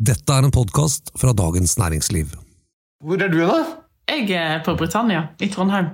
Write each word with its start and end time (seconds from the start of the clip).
Dette 0.00 0.32
er 0.32 0.46
en 0.46 0.52
podkast 0.54 1.10
fra 1.20 1.34
Dagens 1.36 1.74
Næringsliv. 1.76 2.30
Hvor 3.04 3.20
er 3.20 3.28
du 3.28 3.42
da? 3.44 3.58
Jeg 4.08 4.30
er 4.32 4.62
på 4.64 4.72
Britannia, 4.72 5.26
i 5.36 5.48
Trondheim. 5.52 5.90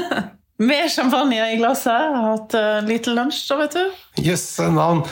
Med 0.70 0.90
champagne 0.90 1.38
i 1.52 1.60
glasset. 1.60 1.92
Jeg 1.94 2.16
har 2.16 2.26
hatt 2.32 2.56
uh, 2.58 2.88
liten 2.88 3.14
lunsj, 3.14 3.44
da, 3.46 3.60
vet 3.60 3.78
du. 3.78 4.02
Yes, 4.24 4.48
navn. 4.58 5.04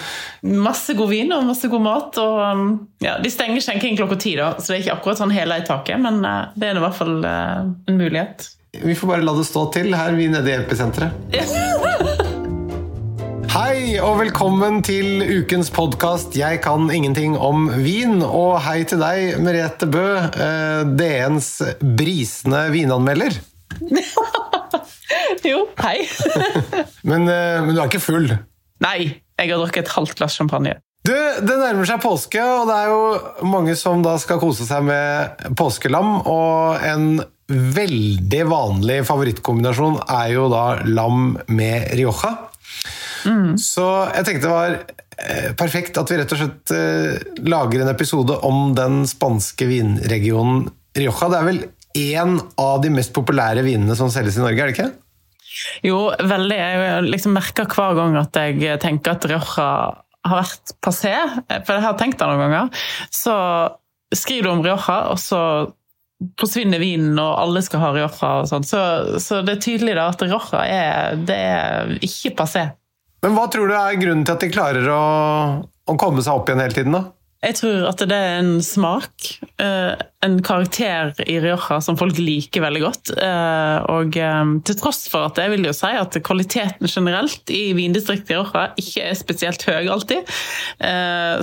Masse 0.67 0.99
god 0.99 1.12
vin 1.15 1.31
og 1.37 1.47
masse 1.47 1.71
god 1.71 1.87
mat. 1.87 2.19
Og, 2.19 2.43
um, 2.43 2.77
ja, 3.05 3.21
de 3.23 3.31
stenger 3.31 3.62
skjenking 3.62 3.95
klokka 4.03 4.18
ti, 4.27 4.35
da, 4.41 4.51
så 4.59 4.73
det 4.73 4.80
er 4.80 4.85
ikke 4.89 4.98
akkurat 4.98 5.23
sånn 5.23 5.39
hele 5.39 5.62
i 5.62 5.66
taket, 5.71 6.03
men 6.03 6.25
uh, 6.27 6.51
det 6.59 6.73
er 6.73 6.82
i 6.82 6.87
hvert 6.89 7.03
fall 7.05 7.19
uh, 7.23 7.71
en 7.87 8.03
mulighet. 8.03 8.48
Vi 8.82 8.98
får 8.98 9.14
bare 9.14 9.30
la 9.30 9.39
det 9.39 9.46
stå 9.46 9.69
til 9.79 9.95
her, 9.95 10.19
vi 10.19 10.32
nede 10.35 10.51
i 10.51 10.59
episenteret. 10.59 12.32
Hei 13.55 14.00
og 14.02 14.16
velkommen 14.18 14.80
til 14.82 15.21
ukens 15.23 15.68
podkast 15.71 16.34
'Jeg 16.34 16.59
kan 16.64 16.89
ingenting 16.91 17.36
om 17.39 17.68
vin'. 17.71 18.25
Og 18.27 18.59
hei 18.64 18.82
til 18.82 18.98
deg, 18.98 19.39
Merete 19.39 19.86
Bø, 19.86 20.27
eh, 20.27 20.82
DNs 20.82 21.63
brisende 21.79 22.64
vinanmelder. 22.75 23.36
jo, 25.50 25.68
hei. 25.79 26.03
men, 27.11 27.29
eh, 27.30 27.63
men, 27.63 27.77
du 27.77 27.79
er 27.79 27.86
ikke 27.86 28.03
full? 28.03 28.27
Nei, 28.82 29.22
jeg 29.39 29.53
har 29.53 29.63
drukket 29.63 29.86
et 29.86 29.94
halvt 29.94 30.16
glass 30.18 30.35
champagne. 30.35 30.75
Du, 31.07 31.14
Det 31.14 31.55
nærmer 31.55 31.86
seg 31.86 32.02
påske, 32.02 32.42
og 32.42 32.66
det 32.66 32.75
er 32.75 32.91
jo 32.91 33.47
mange 33.47 33.77
som 33.78 34.02
da 34.02 34.16
skal 34.19 34.42
kose 34.42 34.66
seg 34.66 34.83
med 34.83 35.55
påskelam. 35.55 36.27
Og 36.27 36.83
en 36.83 37.22
veldig 37.47 38.42
vanlig 38.50 39.05
favorittkombinasjon 39.06 40.00
er 40.08 40.34
jo 40.34 40.48
da 40.50 40.83
lam 40.91 41.39
med 41.47 41.94
rioja. 41.94 42.34
Mm. 43.25 43.55
Så 43.61 43.87
jeg 44.14 44.27
tenkte 44.27 44.48
det 44.48 44.53
var 44.53 44.77
eh, 44.77 45.51
perfekt 45.59 46.01
at 46.01 46.11
vi 46.11 46.19
rett 46.20 46.34
og 46.34 46.41
slett 46.42 46.75
eh, 46.75 47.23
lager 47.48 47.84
en 47.84 47.92
episode 47.92 48.37
om 48.47 48.75
den 48.77 49.03
spanske 49.11 49.69
vinregionen 49.70 50.69
Rioja. 50.95 51.31
Det 51.33 51.41
er 51.41 51.48
vel 51.48 51.64
én 51.95 52.39
av 52.61 52.83
de 52.83 52.91
mest 52.94 53.14
populære 53.14 53.64
vinene 53.66 53.97
som 53.98 54.11
selges 54.12 54.39
i 54.39 54.44
Norge, 54.44 54.61
er 54.61 54.70
det 54.70 54.77
ikke? 54.77 54.91
Jo, 55.86 55.98
veldig. 56.19 56.56
Jeg 56.58 57.05
liksom 57.06 57.36
merker 57.36 57.69
hver 57.70 57.94
gang 57.98 58.19
at 58.19 58.39
jeg 58.41 58.81
tenker 58.83 59.14
at 59.14 59.28
Rioja 59.31 59.69
har 60.25 60.41
vært 60.41 60.75
passé, 60.83 61.12
for 61.50 61.77
jeg 61.77 61.84
har 61.84 61.97
tenkt 62.00 62.20
det 62.20 62.28
noen 62.28 62.42
ganger. 62.47 62.84
Så 63.12 63.34
skriver 64.14 64.48
du 64.48 64.53
om 64.55 64.62
Rioja, 64.64 64.98
og 65.12 65.20
så 65.20 65.41
forsvinner 66.41 66.81
vinen, 66.81 67.19
og 67.20 67.36
alle 67.42 67.62
skal 67.64 67.83
ha 67.83 67.92
Rioja 67.94 68.31
og 68.41 68.48
sånn. 68.50 68.66
Så, 68.66 68.81
så, 69.22 69.42
det 69.44 69.56
er 69.56 69.64
tydelig 69.66 69.97
da 69.98 70.09
at 70.12 70.25
Rioja 70.25 70.64
er, 70.64 71.20
det 71.28 71.38
er 71.38 71.94
ikke 72.05 72.34
passé. 72.38 72.69
Men 73.25 73.33
hva 73.33 73.48
tror 73.48 73.70
du 73.70 73.75
er 73.78 73.97
grunnen 73.97 74.25
til 74.27 74.36
at 74.36 74.42
de 74.44 74.53
klarer 74.53 74.89
å, 74.92 75.03
å 75.64 76.00
komme 76.00 76.20
seg 76.25 76.36
opp 76.36 76.50
igjen 76.50 76.61
hele 76.61 76.77
tiden, 76.77 76.97
da? 76.98 77.06
Jeg 77.44 77.58
tror 77.58 77.86
at 77.91 78.00
det 78.08 78.16
er 78.16 78.39
en 78.39 78.53
smak, 78.64 79.27
eh, 79.61 79.92
en 80.25 80.36
karakter 80.44 81.11
i 81.28 81.36
Rioja 81.42 81.77
som 81.84 81.97
folk 82.00 82.16
liker 82.16 82.64
veldig 82.64 82.83
godt. 82.84 83.12
Eh, 83.16 83.77
og 83.92 84.16
eh, 84.16 84.53
til 84.64 84.78
tross 84.81 85.03
for 85.12 85.28
at 85.28 85.41
jeg 85.41 85.53
vil 85.53 85.69
jo 85.69 85.75
si 85.77 85.91
at 85.92 86.16
kvaliteten 86.25 86.89
generelt 86.89 87.53
i 87.53 87.75
vindistriktet 87.77 88.33
i 88.33 88.39
Rioja 88.39 88.64
ikke 88.81 89.08
er 89.11 89.19
spesielt 89.19 89.66
høy 89.69 89.91
alltid, 89.92 90.33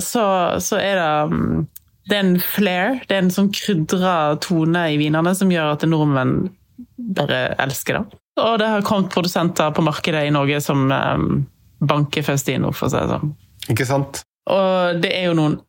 så, 0.02 0.24
så 0.62 0.80
er 0.80 0.98
det 0.98 1.12
mm, 1.30 1.62
det 2.10 2.16
er 2.16 2.24
en 2.24 2.34
flair, 2.42 2.98
det 3.06 3.14
er 3.14 3.22
en 3.22 3.30
sånn 3.34 3.52
krydra 3.54 4.16
tone 4.42 4.88
i 4.90 4.98
vinene 4.98 5.34
som 5.38 5.50
gjør 5.54 5.76
at 5.76 5.86
nordmenn 5.86 6.50
bare 7.14 7.44
elsker 7.62 8.00
det. 8.00 8.18
Og 8.42 8.56
det 8.58 8.70
har 8.74 8.86
kommet 8.86 9.12
produsenter 9.12 9.70
på 9.76 9.84
markedet 9.86 10.24
i 10.26 10.34
Norge 10.34 10.58
som 10.64 10.88
banke 11.82 12.22
Faustino, 12.26 12.72
for 12.76 12.88
å 12.88 12.92
si 12.92 13.02
det 13.02 13.10
sånn. 13.10 13.34
Ikke 13.72 13.86
sant? 13.88 14.22
Og 14.50 15.02
det 15.02 15.12
er 15.14 15.28
jo 15.30 15.36
noen 15.38 15.60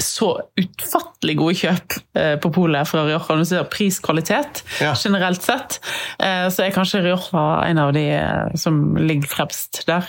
så 0.00 0.30
utfattelig 0.56 1.34
gode 1.36 1.56
kjøp 1.60 1.96
eh, 2.16 2.36
på 2.40 2.50
polet 2.54 2.88
fra 2.88 3.04
Rioja. 3.04 3.36
Du 3.36 3.44
ser 3.48 3.66
pris-kvalitet 3.70 4.62
ja. 4.80 4.94
generelt 4.96 5.44
sett, 5.44 5.80
eh, 6.22 6.46
så 6.52 6.64
er 6.64 6.74
kanskje 6.74 7.02
Rioja 7.04 7.44
en 7.66 7.82
av 7.82 7.92
de 7.96 8.06
eh, 8.16 8.56
som 8.60 8.96
ligger 8.96 9.28
fremst 9.30 9.84
der. 9.90 10.08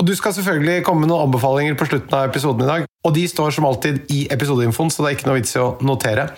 Og 0.00 0.06
Du 0.06 0.14
skal 0.18 0.34
selvfølgelig 0.34 0.84
komme 0.86 1.04
med 1.04 1.12
noen 1.12 1.28
anbefalinger 1.28 1.76
på 1.78 1.86
slutten 1.86 2.16
av 2.18 2.28
episoden 2.28 2.64
i 2.64 2.70
dag. 2.70 2.88
Og 3.06 3.14
de 3.14 3.28
står 3.30 3.54
som 3.54 3.68
alltid 3.68 4.10
i 4.10 4.24
episodeinfoen, 4.32 4.90
så 4.90 5.04
det 5.04 5.12
er 5.12 5.18
ikke 5.18 5.30
noe 5.30 5.38
vits 5.38 5.54
i 5.54 5.62
å 5.62 5.70
notere. 5.86 6.30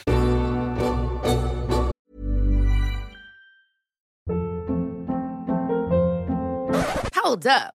Hold 7.17 7.49
up. 7.49 7.76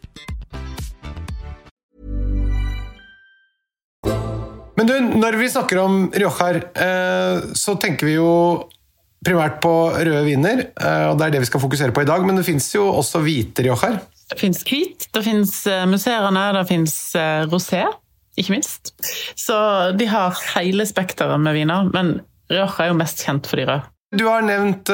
Men 4.81 4.89
du, 4.89 5.17
når 5.21 5.35
vi 5.37 5.47
snakker 5.53 5.77
om 5.77 5.97
Riojar, 6.09 6.57
eh, 6.73 7.43
så 7.53 7.75
tenker 7.77 8.07
vi 8.09 8.15
jo 8.15 8.29
primært 9.21 9.59
på 9.61 9.73
røde 9.93 10.23
viner, 10.25 10.63
eh, 10.73 11.03
og 11.11 11.19
det 11.19 11.27
er 11.27 11.35
det 11.35 11.41
vi 11.43 11.49
skal 11.51 11.61
fokusere 11.61 11.93
på 11.93 12.01
i 12.01 12.07
dag. 12.09 12.25
Men 12.25 12.39
det 12.39 12.47
fins 12.47 12.71
jo 12.73 12.87
også 12.89 13.21
hvite 13.21 13.61
Riojar. 13.67 13.99
Det 14.31 14.39
fins 14.41 14.63
hvit, 14.65 15.05
det 15.13 15.21
fins 15.27 15.51
eh, 15.69 15.83
musserende, 15.85 16.47
det 16.55 16.63
fins 16.71 16.95
rosé, 17.51 17.83
ikke 18.41 18.55
minst. 18.55 18.95
Så 19.37 19.59
de 19.99 20.07
har 20.09 20.41
hele 20.55 20.87
spekteret 20.89 21.37
med 21.45 21.59
viner, 21.59 21.93
men 21.93 22.15
Rioja 22.49 22.87
er 22.87 22.89
jo 22.89 22.97
mest 23.03 23.21
kjent 23.21 23.51
for 23.51 23.61
de 23.61 23.69
røde. 23.69 23.85
Du 24.17 24.25
har 24.25 24.41
nevnt 24.43 24.89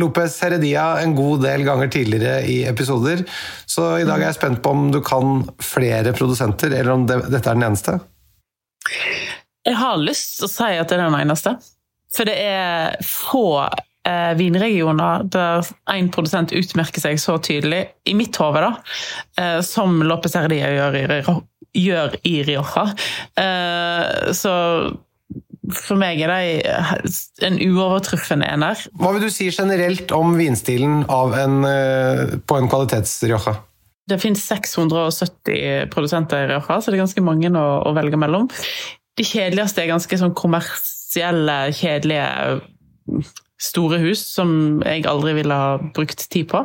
Lopez 0.00 0.40
Heredia 0.42 0.86
en 1.04 1.12
god 1.14 1.44
del 1.44 1.62
ganger 1.68 1.92
tidligere 1.92 2.40
i 2.50 2.56
episoder, 2.66 3.20
så 3.68 3.92
i 4.00 4.08
dag 4.08 4.16
er 4.16 4.32
jeg 4.32 4.40
spent 4.40 4.64
på 4.64 4.72
om 4.74 4.88
du 4.90 4.98
kan 5.04 5.44
flere 5.62 6.16
produsenter, 6.16 6.72
eller 6.72 6.96
om 6.96 7.06
det, 7.06 7.20
dette 7.28 7.52
er 7.52 7.60
den 7.60 7.68
eneste? 7.68 8.00
Jeg 9.64 9.78
har 9.80 10.00
lyst 10.02 10.38
til 10.38 10.48
å 10.48 10.52
si 10.52 10.70
at 10.76 10.90
det 10.90 10.98
er 10.98 11.06
den 11.06 11.18
eneste. 11.22 11.56
For 12.14 12.28
det 12.28 12.34
er 12.38 12.98
få 13.04 13.46
eh, 13.64 14.34
vinregioner 14.38 15.24
der 15.32 15.64
én 15.90 16.10
produsent 16.14 16.54
utmerker 16.54 17.02
seg 17.02 17.18
så 17.22 17.38
tydelig, 17.42 17.86
i 18.06 18.14
mitt 18.16 18.36
hode, 18.40 18.70
eh, 19.40 19.58
som 19.66 20.02
Lopez 20.04 20.36
Herdia 20.38 20.70
gjør 20.74 21.00
i, 21.00 21.24
gjør 21.84 22.18
i 22.28 22.36
Rioja. 22.46 22.86
Eh, 23.40 24.32
så 24.36 24.54
for 25.72 25.96
meg 25.96 26.20
er 26.20 26.30
de 26.30 27.46
en 27.48 27.56
uovertruffen 27.56 28.44
ener. 28.44 28.78
Hva 29.00 29.14
vil 29.14 29.26
du 29.26 29.32
si 29.32 29.48
generelt 29.48 30.12
om 30.14 30.36
vinstilen 30.38 31.06
en, 31.08 31.62
eh, 31.64 32.36
på 32.44 32.58
en 32.60 32.68
kvalitets-Rioja? 32.68 33.56
Det 34.10 34.18
finnes 34.20 34.42
670 34.44 35.88
produsenter 35.92 36.44
i 36.44 36.50
Rioja, 36.50 36.80
så 36.80 36.92
det 36.92 36.98
er 36.98 37.04
ganske 37.06 37.24
mange 37.24 37.48
å, 37.56 37.64
å 37.88 37.94
velge 37.96 38.20
mellom. 38.20 38.50
De 39.16 39.24
kjedeligste 39.24 39.84
er 39.84 39.92
ganske 39.92 40.18
sånn 40.20 40.34
kommersielle, 40.36 41.58
kjedelige 41.76 42.28
store 43.64 44.00
hus 44.02 44.20
som 44.34 44.82
jeg 44.84 45.06
aldri 45.08 45.34
ville 45.38 45.56
ha 45.56 45.76
brukt 45.96 46.26
tid 46.30 46.48
på. 46.50 46.64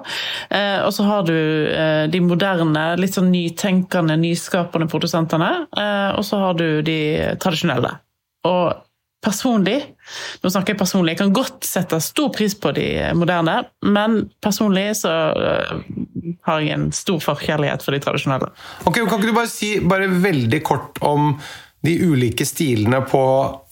Eh, 0.49 0.81
og 0.83 0.91
så 0.95 1.05
har 1.07 1.25
du 1.27 1.37
eh, 1.37 2.05
de 2.11 2.21
moderne, 2.25 2.85
litt 2.99 3.15
sånn 3.15 3.31
nytenkende, 3.31 4.17
nyskapende 4.19 4.89
produsentene. 4.91 5.51
Eh, 5.69 6.09
og 6.17 6.25
så 6.27 6.41
har 6.43 6.59
du 6.59 6.81
de 6.85 6.99
tradisjonelle. 7.41 7.93
Og 8.49 8.88
personlig 9.23 9.77
Nå 10.43 10.49
snakker 10.49 10.73
jeg 10.73 10.79
personlig, 10.79 11.13
jeg 11.13 11.21
kan 11.21 11.33
godt 11.35 11.67
sette 11.67 11.99
stor 12.01 12.31
pris 12.33 12.55
på 12.57 12.71
de 12.73 12.87
moderne, 13.17 13.59
men 13.85 14.21
personlig 14.41 14.87
så 15.01 15.11
uh, 15.35 15.81
har 16.47 16.63
jeg 16.63 16.75
en 16.75 16.87
stor 16.95 17.19
forkjærlighet 17.21 17.83
for 17.85 17.93
de 17.93 18.01
tradisjonelle. 18.03 18.49
Ok, 18.89 19.01
Kan 19.03 19.19
ikke 19.19 19.29
du 19.29 19.35
bare 19.35 19.51
si 19.51 19.75
bare 19.85 20.09
veldig 20.09 20.61
kort 20.65 21.01
om 21.05 21.33
de 21.85 21.95
ulike 22.07 22.47
stilene 22.47 23.03
på 23.07 23.23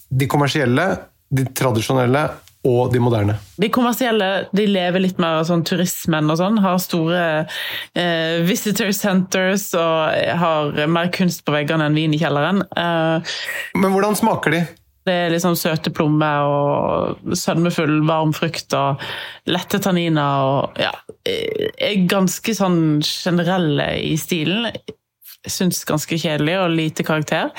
de 0.10 0.28
kommersielle, 0.30 0.92
de 1.34 1.48
tradisjonelle 1.58 2.28
og 2.68 2.92
de 2.94 3.02
moderne? 3.02 3.38
De 3.60 3.70
kommersielle 3.74 4.30
de 4.56 4.66
lever 4.70 5.04
litt 5.04 5.20
mer 5.22 5.42
sånn 5.48 5.64
turismen 5.68 6.30
og 6.32 6.40
sånn. 6.40 6.60
Har 6.64 6.80
store 6.84 7.22
eh, 7.98 8.44
visitor 8.48 8.92
centers 8.96 9.70
og 9.78 10.18
har 10.42 10.84
mer 10.92 11.12
kunst 11.16 11.46
på 11.48 11.56
veggene 11.56 11.88
enn 11.88 11.98
vin 11.98 12.16
i 12.16 12.22
kjelleren. 12.22 12.64
Eh, 12.68 13.38
Men 13.80 13.96
hvordan 13.96 14.20
smaker 14.20 14.56
de? 14.58 14.66
Det 15.08 15.16
er 15.16 15.34
liksom 15.34 15.56
søte 15.60 15.92
plommer 15.96 16.46
og 16.48 17.34
sødmefull 17.38 18.02
varm 18.08 18.34
frukt 18.36 18.74
og 18.78 19.04
lette 19.48 19.80
tanniner 19.84 20.48
og 20.52 20.80
ja, 20.82 20.92
er 21.24 22.08
ganske 22.10 22.56
sånn 22.58 23.00
generelle 23.06 23.94
i 24.04 24.16
stilen. 24.20 24.70
Syns 25.48 25.84
ganske 25.88 26.18
kjedelig 26.20 26.58
og 26.60 26.74
lite 26.76 27.06
karakter. 27.08 27.54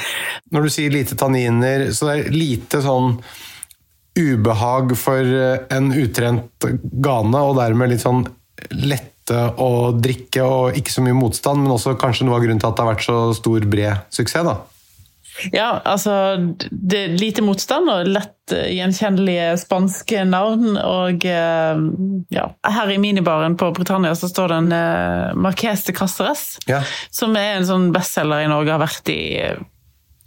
Når 0.52 0.66
du 0.66 0.72
sier 0.72 0.92
lite 0.92 1.16
tanniner, 1.16 1.88
så 1.96 2.10
det 2.10 2.16
er 2.18 2.34
lite 2.36 2.82
sånn 2.84 3.14
ubehag 4.18 4.96
for 4.98 5.36
en 5.72 5.92
utrent 5.94 6.66
gane, 7.04 7.38
og 7.38 7.56
dermed 7.60 7.94
litt 7.94 8.02
sånn 8.02 8.24
lette 8.74 9.38
å 9.60 9.92
drikke 9.94 10.42
og 10.42 10.78
ikke 10.78 10.92
så 10.92 11.04
mye 11.04 11.16
motstand, 11.16 11.62
men 11.62 11.74
også 11.74 11.94
kanskje 12.00 12.26
noe 12.26 12.38
av 12.38 12.44
grunnen 12.44 12.60
til 12.60 12.70
at 12.70 12.76
det 12.76 12.84
har 12.84 12.92
vært 12.94 13.06
så 13.06 13.20
stor, 13.36 13.68
bred 13.70 14.08
suksess? 14.14 14.46
da? 14.48 14.56
Ja, 15.52 15.80
altså 15.86 16.12
det 16.70 16.98
er 16.98 17.16
Lite 17.18 17.44
motstand 17.46 17.90
og 17.92 18.08
lett 18.10 18.52
gjenkjennelige 18.52 19.52
spanske 19.60 20.24
navn. 20.28 20.76
Og 20.80 21.24
ja, 21.24 22.44
her 22.64 22.92
i 22.92 22.98
minibaren 23.02 23.56
på 23.60 23.70
Britannia 23.76 24.14
så 24.18 24.30
står 24.30 24.52
det 24.52 24.60
en 24.62 24.72
uh, 24.74 25.38
Marques 25.38 25.84
de 25.86 25.94
Caceres, 25.96 26.44
ja. 26.70 26.82
som 27.14 27.36
er 27.38 27.58
en 27.58 27.68
sånn 27.68 27.90
bestselger 27.94 28.46
i 28.46 28.50
Norge, 28.50 28.72
har 28.74 28.82
vært 28.82 29.12
i 29.12 29.20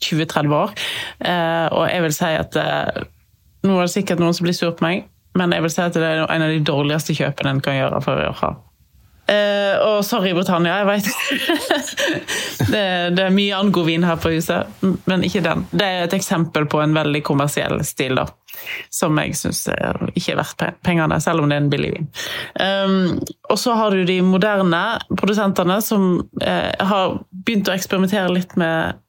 20-30 0.06 0.58
år. 0.58 0.76
Uh, 1.24 1.68
og 1.70 1.86
jeg 1.90 2.06
vil 2.08 2.18
si 2.18 2.36
at 2.42 2.62
Nå 3.62 3.76
er 3.78 3.86
det 3.86 3.94
sikkert 3.94 4.22
noen 4.22 4.34
som 4.34 4.48
blir 4.48 4.56
sur 4.58 4.72
på 4.74 4.82
meg, 4.82 5.04
men 5.38 5.54
jeg 5.54 5.62
vil 5.62 5.74
si 5.74 5.84
at 5.84 5.94
det 5.94 6.02
er 6.02 6.24
en 6.26 6.44
av 6.48 6.50
de 6.50 6.64
dårligste 6.66 7.14
kjøpene 7.14 7.54
en 7.54 7.64
kan 7.64 7.78
gjøre 7.78 8.00
for 8.02 8.18
Rioja. 8.18 8.56
Uh, 9.32 9.76
og 9.86 10.02
sorry, 10.04 10.34
Britannia, 10.36 10.82
jeg 10.82 10.88
veit 10.90 11.06
det, 12.74 12.84
det, 13.16 13.24
er 13.24 13.32
mye 13.32 13.56
annen 13.56 13.72
god 13.72 13.88
vin 13.88 14.04
her 14.04 14.18
på 14.20 14.34
huset, 14.34 14.68
men 15.08 15.24
ikke 15.24 15.44
den. 15.46 15.64
Det 15.72 15.88
er 15.88 16.06
et 16.06 16.16
eksempel 16.18 16.68
på 16.68 16.82
en 16.84 16.96
veldig 16.98 17.24
kommersiell 17.28 17.80
stil, 17.88 18.20
da. 18.20 18.28
Som 18.92 19.16
jeg 19.22 19.38
syns 19.40 19.64
ikke 19.72 20.34
er 20.34 20.42
verdt 20.42 20.66
pengene, 20.84 21.22
selv 21.24 21.42
om 21.42 21.48
det 21.48 21.58
er 21.58 21.64
en 21.64 21.72
billig 21.72 21.94
vin. 21.94 22.10
Um, 22.60 23.22
og 23.48 23.58
så 23.62 23.78
har 23.80 23.96
du 23.96 24.04
de 24.06 24.20
moderne 24.26 24.82
produsentene 25.16 25.80
som 25.86 26.12
eh, 26.44 26.76
har 26.76 27.16
begynt 27.32 27.72
å 27.72 27.76
eksperimentere 27.78 28.36
litt 28.36 28.58
med 28.60 29.00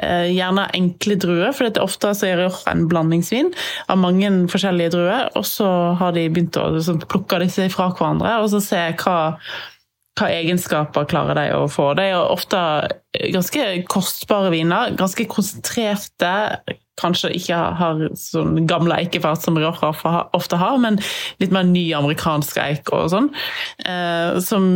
Eh, 0.00 0.30
gjerne 0.32 0.64
enkle 0.74 1.14
druer, 1.20 1.50
for 1.52 1.68
ofte 1.82 2.14
er 2.24 2.38
Rioja 2.40 2.72
en 2.72 2.86
blandingsvin 2.88 3.50
av 3.92 4.00
mange 4.00 4.30
forskjellige 4.50 4.94
druer. 4.96 5.28
Og 5.38 5.44
så 5.46 5.68
har 6.00 6.14
de 6.16 6.24
begynt 6.32 6.56
å 6.56 6.64
sånn, 6.82 7.02
plukke 7.06 7.42
disse 7.42 7.68
fra 7.70 7.90
hverandre 7.92 8.38
og 8.40 8.48
så 8.54 8.62
se 8.64 8.80
hva, 9.02 9.36
hva 10.18 10.28
egenskaper 10.28 11.06
klarer 11.08 11.38
de 11.38 11.46
å 11.56 11.66
få. 11.72 11.92
De 11.96 12.10
er 12.10 12.20
ofte 12.20 12.58
ganske 13.32 13.66
kostbare 13.90 14.52
viner, 14.52 14.92
ganske 14.98 15.24
konsentrerte. 15.30 16.32
Kanskje 17.00 17.32
ikke 17.38 17.58
har 17.80 18.02
sånn 18.20 18.66
gamle 18.68 18.98
eikefat 19.00 19.40
som 19.42 19.56
Rioja 19.56 19.92
ofte 20.36 20.60
har, 20.60 20.76
men 20.82 21.00
litt 21.40 21.54
mer 21.54 21.64
ny 21.64 21.86
amerikansk 21.96 22.60
eik 22.60 22.92
og 22.92 23.08
sånn. 23.14 23.30
Eh, 23.88 24.36
som 24.44 24.66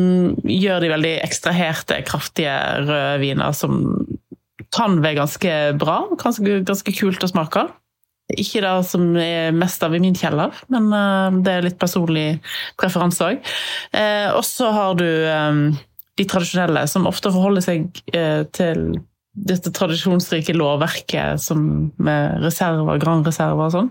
gjør 0.48 0.86
de 0.86 0.92
veldig 0.94 1.14
ekstraherte, 1.26 2.00
kraftige 2.08 2.56
røde 2.86 3.18
viner 3.20 3.52
som 3.56 3.82
kan 4.74 5.02
være 5.04 5.20
ganske 5.20 5.56
bra. 5.80 6.00
Ganske, 6.20 6.62
ganske 6.66 6.96
kult 6.96 7.24
å 7.24 7.30
smake. 7.30 7.68
Ikke 8.34 8.62
det 8.64 8.73
som 8.88 9.11
er 9.23 9.52
mest 9.55 9.82
av 9.87 9.94
i 9.94 10.00
min 10.02 10.17
kjeller, 10.19 10.55
men 10.73 10.88
uh, 10.90 11.34
det 11.46 11.52
er 11.52 11.67
litt 11.69 11.78
personlig 11.78 12.40
preferanse 12.81 13.28
òg. 13.28 13.52
Uh, 13.94 14.32
og 14.34 14.43
så 14.46 14.73
har 14.75 14.96
du 14.99 15.06
um, 15.06 15.61
de 16.19 16.26
tradisjonelle, 16.26 16.87
som 16.90 17.06
ofte 17.06 17.31
forholder 17.31 17.62
seg 17.62 17.87
til 18.56 18.87
dette 19.37 19.69
tradisjonsrike 19.76 20.55
lovverket 20.56 21.43
som 21.44 21.90
med 22.00 22.40
reserver, 22.40 22.96
Grand 23.02 23.26
Reserver 23.28 23.67
og 23.67 23.75
sånn, 23.75 23.90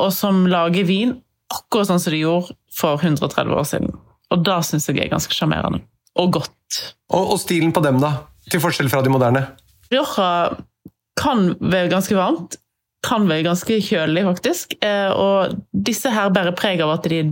og 0.00 0.08
som 0.16 0.46
lager 0.48 0.88
vin 0.88 1.12
akkurat 1.52 1.90
sånn 1.90 2.00
som 2.00 2.14
de 2.14 2.22
gjorde 2.22 2.56
for 2.72 2.96
130 3.04 3.52
år 3.52 3.68
siden. 3.68 3.92
Og 4.32 4.42
da 4.48 4.58
syns 4.64 4.88
jeg 4.88 5.00
er 5.04 5.12
ganske 5.12 5.36
sjarmerende. 5.36 5.82
Og 6.16 6.32
godt. 6.38 6.80
Og, 7.12 7.34
og 7.34 7.38
stilen 7.40 7.74
på 7.76 7.82
dem, 7.84 8.00
da? 8.02 8.14
Til 8.50 8.62
forskjell 8.62 8.90
fra 8.90 9.02
de 9.04 9.12
moderne? 9.12 9.44
Rioja 9.92 10.56
kan 11.16 11.50
være 11.60 11.90
ganske 11.92 12.16
varmt, 12.16 12.58
kan 13.06 13.28
være 13.30 13.46
ganske 13.46 13.78
kjølig, 13.84 14.26
faktisk. 14.26 14.76
Eh, 14.84 15.12
og 15.12 15.56
disse 15.86 16.10
her 16.12 16.32
bærer 16.34 16.56
preg 16.56 16.82
av 16.84 16.96
at 16.98 17.08
de 17.10 17.22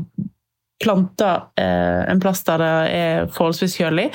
planter 0.82 1.44
eh, 1.60 2.00
en 2.10 2.20
plass 2.20 2.42
der 2.44 2.60
det 2.60 2.70
er 2.98 3.28
forholdsvis 3.32 3.76
kjølig. 3.78 4.08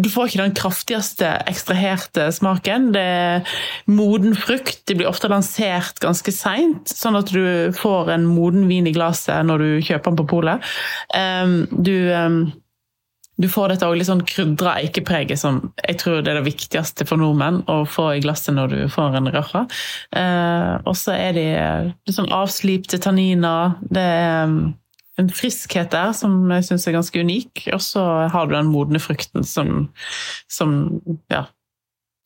Du 0.00 0.08
får 0.12 0.30
ikke 0.30 0.42
den 0.44 0.54
kraftigste 0.56 1.32
ekstraherte 1.50 2.28
smaken. 2.34 2.90
Det 2.94 3.02
er 3.02 3.56
moden 3.90 4.36
frukt. 4.38 4.84
De 4.88 4.96
blir 4.96 5.10
ofte 5.10 5.30
lansert 5.32 6.00
ganske 6.02 6.32
seint, 6.34 6.88
sånn 6.88 7.18
at 7.18 7.34
du 7.34 7.74
får 7.76 8.14
en 8.14 8.28
moden 8.30 8.68
vin 8.70 8.88
i 8.88 8.94
glasset 8.96 9.44
når 9.46 9.64
du 9.64 9.70
kjøper 9.90 10.12
den 10.12 10.20
på 10.22 10.28
polet. 10.36 10.72
Du 11.74 11.94
du 13.40 13.48
får 13.48 13.72
dette 13.72 13.88
litt 13.96 14.08
sånn 14.08 14.24
krydra 14.28 14.74
eikepreget 14.82 15.40
som 15.40 15.62
jeg 15.80 15.98
tror 16.02 16.20
det 16.20 16.32
er 16.32 16.40
det 16.40 16.48
viktigste 16.48 17.06
for 17.08 17.20
nordmenn 17.20 17.62
å 17.70 17.82
få 17.88 18.10
i 18.16 18.24
glasset 18.24 18.54
når 18.56 18.74
du 18.74 18.80
får 18.92 19.16
en 19.16 19.30
røra. 19.32 19.64
Eh, 20.16 20.74
og 20.84 20.98
så 20.98 21.14
er 21.16 21.36
de 21.36 21.46
litt 21.94 22.16
sånn 22.16 22.32
avslipte 22.36 23.00
tanniner. 23.00 23.78
Det 23.80 24.04
er 24.04 24.50
mm, 24.50 24.58
en 25.22 25.32
friskhet 25.36 25.92
der 25.94 26.12
som 26.16 26.42
jeg 26.52 26.68
syns 26.68 26.86
er 26.88 26.98
ganske 26.98 27.24
unik. 27.24 27.64
Og 27.76 27.80
så 27.84 28.04
har 28.32 28.48
du 28.48 28.56
den 28.56 28.72
modne 28.72 29.00
frukten 29.02 29.46
som, 29.46 29.88
som 30.52 30.76
ja, 31.32 31.46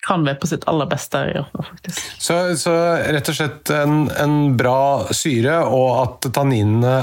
kan 0.05 0.27
være 0.27 0.41
på 0.43 0.51
sitt 0.51 0.67
aller 0.71 0.91
beste. 0.91 1.23
Faktisk. 1.55 2.01
Så, 2.19 2.39
så, 2.61 2.75
rett 3.15 3.31
og 3.31 3.39
slett 3.39 3.75
en, 3.75 4.09
en 4.11 4.39
bra 4.59 5.13
syre, 5.15 5.63
og 5.65 5.91
at 6.03 6.33
tanninene 6.35 6.97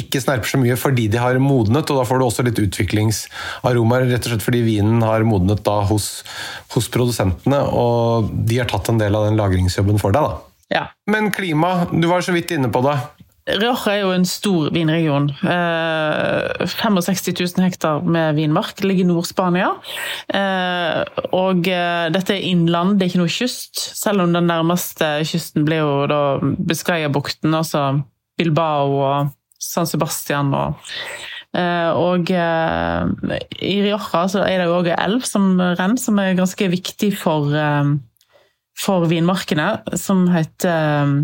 ikke 0.00 0.22
snerper 0.22 0.50
så 0.50 0.60
mye 0.60 0.76
fordi 0.80 1.06
de 1.12 1.20
har 1.20 1.38
modnet, 1.42 1.90
og 1.90 2.00
da 2.00 2.06
får 2.08 2.20
du 2.20 2.26
også 2.26 2.46
litt 2.46 2.60
utviklingsaromaer, 2.62 4.08
rett 4.10 4.26
og 4.26 4.34
slett 4.34 4.46
fordi 4.46 4.64
vinen 4.66 5.04
har 5.06 5.26
modnet 5.28 5.62
da 5.66 5.80
hos, 5.90 6.10
hos, 6.74 6.90
produsentene, 6.92 7.62
og 7.70 8.30
de 8.48 8.60
har 8.62 8.70
tatt 8.70 8.92
en 8.92 9.00
del 9.00 9.16
av 9.16 9.28
den 9.28 9.40
lagringsjobben 9.40 10.00
for 10.02 10.16
deg. 10.16 10.28
da. 10.28 10.46
Ja. 10.70 10.84
Men 11.10 11.32
klima, 11.34 11.88
du 11.90 12.06
var 12.10 12.22
så 12.22 12.34
vidt 12.36 12.52
inne 12.54 12.70
på 12.72 12.82
det. 12.86 12.98
Rioja 13.48 13.94
er 13.94 14.02
jo 14.02 14.10
en 14.14 14.26
stor 14.28 14.68
vinregion. 14.74 15.30
Eh, 15.42 16.66
65 16.68 17.32
000 17.32 17.64
hektar 17.64 18.04
med 18.04 18.36
vinmark. 18.38 18.82
Ligger 18.84 19.06
i 19.06 19.08
Nord-Spania. 19.08 19.72
Eh, 20.28 21.00
og 21.36 21.70
eh, 21.70 22.06
dette 22.14 22.36
er 22.36 22.46
innland, 22.50 22.98
det 22.98 23.06
er 23.06 23.12
ikke 23.12 23.22
noe 23.22 23.32
kyst. 23.32 23.80
Selv 23.98 24.26
om 24.26 24.36
den 24.36 24.48
nærmeste 24.50 25.12
kysten 25.26 25.66
blir 25.66 25.82
jo 25.82 26.06
da 26.10 26.22
Biscaya-bukten, 26.40 27.54
altså 27.56 28.02
Bilbao 28.38 29.00
og 29.00 29.34
San 29.60 29.88
Sebastian 29.88 30.54
og 30.56 30.92
eh, 31.56 31.90
og 31.96 32.30
eh, 32.32 33.40
i 33.60 33.76
Rioja 33.84 34.24
så 34.32 34.44
er 34.46 34.60
det 34.60 34.68
jo 34.68 34.78
òg 34.80 34.92
elv 34.94 35.26
som 35.28 35.52
renner, 35.60 36.00
som 36.00 36.20
er 36.22 36.38
ganske 36.38 36.70
viktig 36.72 37.12
for, 37.20 37.50
eh, 37.54 37.92
for 38.78 39.08
vinmarkene, 39.10 39.72
som 40.00 40.26
heter 40.32 41.18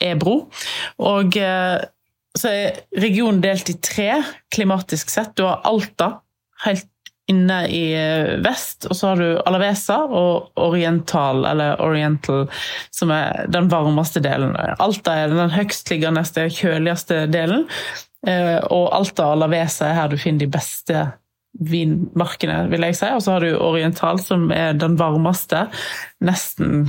Ebro. 0.00 0.36
Og 1.04 1.36
så 1.36 2.52
er 2.54 2.78
regionen 3.02 3.42
delt 3.44 3.68
i 3.68 3.76
tre, 3.84 4.22
klimatisk 4.54 5.10
sett. 5.12 5.34
Du 5.36 5.44
har 5.44 5.60
Alta, 5.68 6.14
helt 6.64 6.88
inne 7.30 7.60
i 7.70 7.84
vest, 8.44 8.88
og 8.90 8.96
så 8.98 9.12
har 9.12 9.20
du 9.20 9.40
Alavesa 9.46 10.00
og 10.04 10.50
Oriental, 10.60 11.44
eller 11.46 11.80
Oriental, 11.84 12.48
som 12.94 13.12
er 13.14 13.46
den 13.52 13.70
varmeste 13.72 14.22
delen. 14.24 14.56
Alta 14.82 15.16
er 15.22 15.32
den 15.32 15.54
høgstliggende, 15.54 16.24
kjøligste 16.58 17.24
delen. 17.30 17.66
Eh, 18.26 18.58
og 18.68 18.90
Alta 18.92 19.30
og 19.30 19.38
Alavesa 19.38 19.88
er 19.88 19.98
her 20.00 20.12
du 20.12 20.18
finner 20.20 20.44
de 20.44 20.52
beste 20.52 21.06
vinmarkene, 21.58 22.64
vil 22.70 22.86
jeg 22.88 22.98
si. 22.98 23.10
Og 23.14 23.22
så 23.24 23.36
har 23.36 23.44
du 23.46 23.54
Oriental, 23.58 24.20
som 24.22 24.50
er 24.54 24.76
den 24.78 24.96
varmeste. 25.00 25.66
Nesten, 26.24 26.88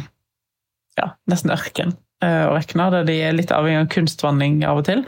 ja, 1.00 1.14
nesten 1.32 1.54
ørken. 1.56 1.96
Eh, 2.22 2.44
å 2.46 2.54
regne, 2.54 2.86
der 2.94 3.06
de 3.08 3.16
er 3.26 3.34
litt 3.34 3.52
avhengig 3.56 3.82
av 3.82 3.88
kunstvanning 3.96 4.60
av 4.70 4.84
og 4.84 4.86
til 4.86 5.00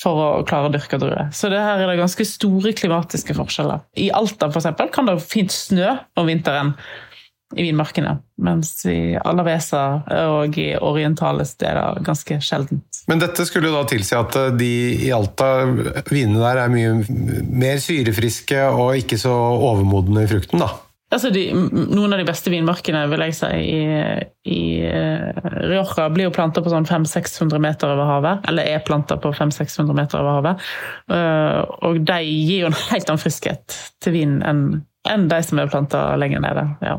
for 0.00 0.20
å 0.20 0.44
klare 0.48 0.70
å 0.70 0.72
dyrke 0.72 0.96
druer. 1.00 1.26
Så 1.36 1.50
det 1.52 1.60
her 1.60 1.82
er 1.82 1.90
det 1.90 1.98
ganske 2.00 2.24
store 2.24 2.72
klimatiske 2.76 3.36
forskjeller. 3.36 3.82
I 4.00 4.08
Alta 4.16 4.48
for 4.48 4.62
eksempel, 4.62 4.88
kan 4.94 5.10
det 5.10 5.18
fint 5.20 5.52
snø 5.52 5.92
om 6.16 6.30
vinteren 6.30 6.72
i 7.54 7.66
vinmarkene, 7.66 8.16
mens 8.42 8.72
i 8.88 9.14
Alavesa 9.20 9.82
og 10.32 10.56
i 10.58 10.70
orientale 10.74 11.44
steder 11.46 12.00
ganske 12.02 12.40
sjeldent. 12.42 13.04
Men 13.12 13.20
dette 13.20 13.44
skulle 13.46 13.68
jo 13.68 13.76
da 13.76 13.84
tilsi 13.90 14.16
at 14.16 14.40
eh, 14.40 14.50
de 14.56 14.72
i 15.04 15.12
Alta, 15.14 15.50
vinene 16.08 16.40
der 16.40 16.64
er 16.64 16.72
mye 16.72 16.96
mer 17.44 17.76
syrefriske 17.84 18.64
og 18.72 19.04
ikke 19.04 19.20
så 19.20 19.36
overmodne 19.36 20.24
i 20.24 20.32
frukten, 20.32 20.64
da? 20.64 20.72
Altså 21.12 21.30
de, 21.30 21.44
noen 21.52 22.14
av 22.14 22.18
de 22.18 22.26
beste 22.26 22.50
vinmarkene 22.50 23.04
vil 23.12 23.22
jeg 23.26 23.36
si, 23.38 23.50
i, 23.60 23.82
i 24.50 24.62
uh, 24.88 25.44
Rioja 25.60 26.08
blir 26.10 26.26
jo 26.26 26.34
planta 26.34 26.62
på 26.64 26.72
sånn 26.72 26.88
500-600 26.88 27.62
meter 27.62 27.92
over 27.92 28.08
havet. 28.08 28.48
Eller 28.50 28.70
er 28.72 28.84
planta 28.86 29.18
på 29.20 29.30
500-600 29.36 29.98
meter 30.00 30.22
over 30.22 30.40
havet. 30.40 30.66
Uh, 31.12 31.60
og 31.86 32.00
de 32.08 32.18
gir 32.24 32.64
jo 32.64 32.70
en 32.72 32.78
helt 32.92 33.10
annen 33.10 33.22
friskhet 33.22 33.78
til 34.02 34.16
vinen 34.16 34.42
enn, 34.48 34.64
enn 35.10 35.28
de 35.30 35.42
som 35.46 35.60
er 35.60 35.70
planta 35.70 36.06
lenger 36.20 36.42
nede. 36.46 36.68
ja. 36.84 36.98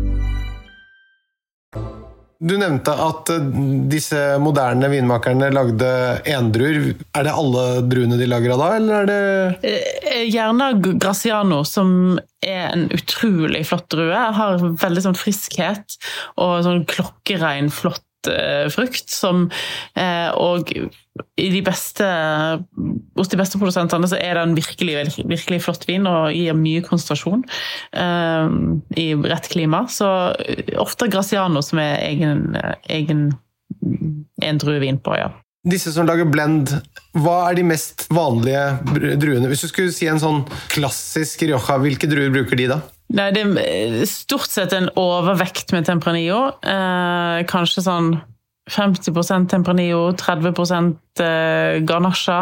Du 2.41 2.55
nevnte 2.57 2.93
at 2.97 3.29
eh, 3.29 3.49
disse 3.91 4.19
moderne 4.41 4.89
vinmakerne 4.89 5.51
lagde 5.53 5.89
endruer. 6.25 6.95
Er 7.13 7.27
det 7.27 7.35
alle 7.37 7.65
druene 7.85 8.17
de 8.17 8.29
lager 8.29 8.55
av 8.55 8.63
da, 8.63 8.69
eller 8.79 8.95
er 9.03 9.11
det 9.11 9.19
Eh, 10.11 10.25
Gjerne 10.29 10.71
Graciano, 10.99 11.61
som 11.67 12.19
er 12.41 12.71
en 12.71 12.87
utrolig 12.93 13.63
flott 13.69 13.87
drue. 13.93 14.23
Har 14.37 14.57
veldig 14.59 15.05
sånn 15.05 15.17
friskhet 15.17 15.97
og 16.41 16.63
sånn 16.65 16.85
klokkerein, 16.89 17.69
flott 17.73 18.01
eh, 18.01 18.10
frukt. 18.73 19.09
Som, 19.11 19.47
eh, 19.95 20.29
og 20.37 20.71
de 20.71 21.61
beste, 21.65 22.07
hos 23.17 23.31
de 23.31 23.39
beste 23.39 23.59
produsentene 23.61 24.09
så 24.09 24.19
er 24.21 24.37
det 24.37 24.43
en 24.45 24.57
virkelig, 24.57 24.95
virkelig 25.25 25.61
flott 25.65 25.87
vin 25.89 26.07
og 26.09 26.31
gir 26.35 26.57
mye 26.57 26.83
konsentrasjon 26.85 27.45
eh, 27.93 28.57
i 29.01 29.07
rett 29.15 29.51
klima. 29.51 29.85
Så 29.91 30.09
ofte 30.81 31.09
Graciano 31.11 31.63
som 31.65 31.81
er 31.83 31.97
egen, 32.09 32.55
egen 32.89 33.31
en 34.41 34.59
på, 34.61 35.15
ja. 35.17 35.31
Disse 35.61 35.91
som 35.93 36.07
lager 36.09 36.25
blend, 36.25 36.71
hva 37.21 37.35
er 37.51 37.59
de 37.59 37.65
mest 37.69 38.07
vanlige 38.09 38.63
druene? 39.21 39.45
Hvis 39.51 39.61
du 39.61 39.69
skulle 39.69 39.93
si 39.93 40.07
en 40.09 40.21
sånn 40.21 40.39
klassisk 40.73 41.43
Rioja, 41.45 41.77
hvilke 41.83 42.09
druer 42.09 42.33
bruker 42.33 42.57
de 42.57 42.65
da? 42.71 42.79
Nei, 43.13 43.27
det 43.35 43.43
er 43.61 43.99
stort 44.09 44.49
sett 44.49 44.73
en 44.73 44.89
overvekt 44.97 45.73
med 45.75 45.85
Tempranillo. 45.85 46.55
Eh, 46.65 47.43
kanskje 47.51 47.83
sånn 47.85 48.13
50% 48.71 49.49
Tempranillo, 49.51 50.13
30 50.17 50.47
eh, 51.19 51.81
Garnasha, 51.83 52.39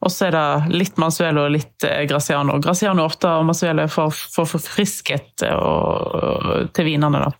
og 0.00 0.12
så 0.12 0.28
er 0.28 0.36
det 0.36 0.76
litt 0.76 1.00
Mansuelo 1.00 1.46
og 1.46 1.54
litt 1.54 1.86
eh, 1.88 2.04
Graciano. 2.10 2.58
Graciano 2.60 3.06
ofte 3.08 3.30
og 3.40 3.46
Mansuelo 3.48 3.86
er 3.86 3.92
for, 3.92 4.12
for 4.12 4.48
forfrisket 4.50 5.46
eh, 5.46 6.68
til 6.76 6.88
vinene. 6.88 7.24
Da. 7.24 7.32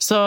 Så, 0.00 0.18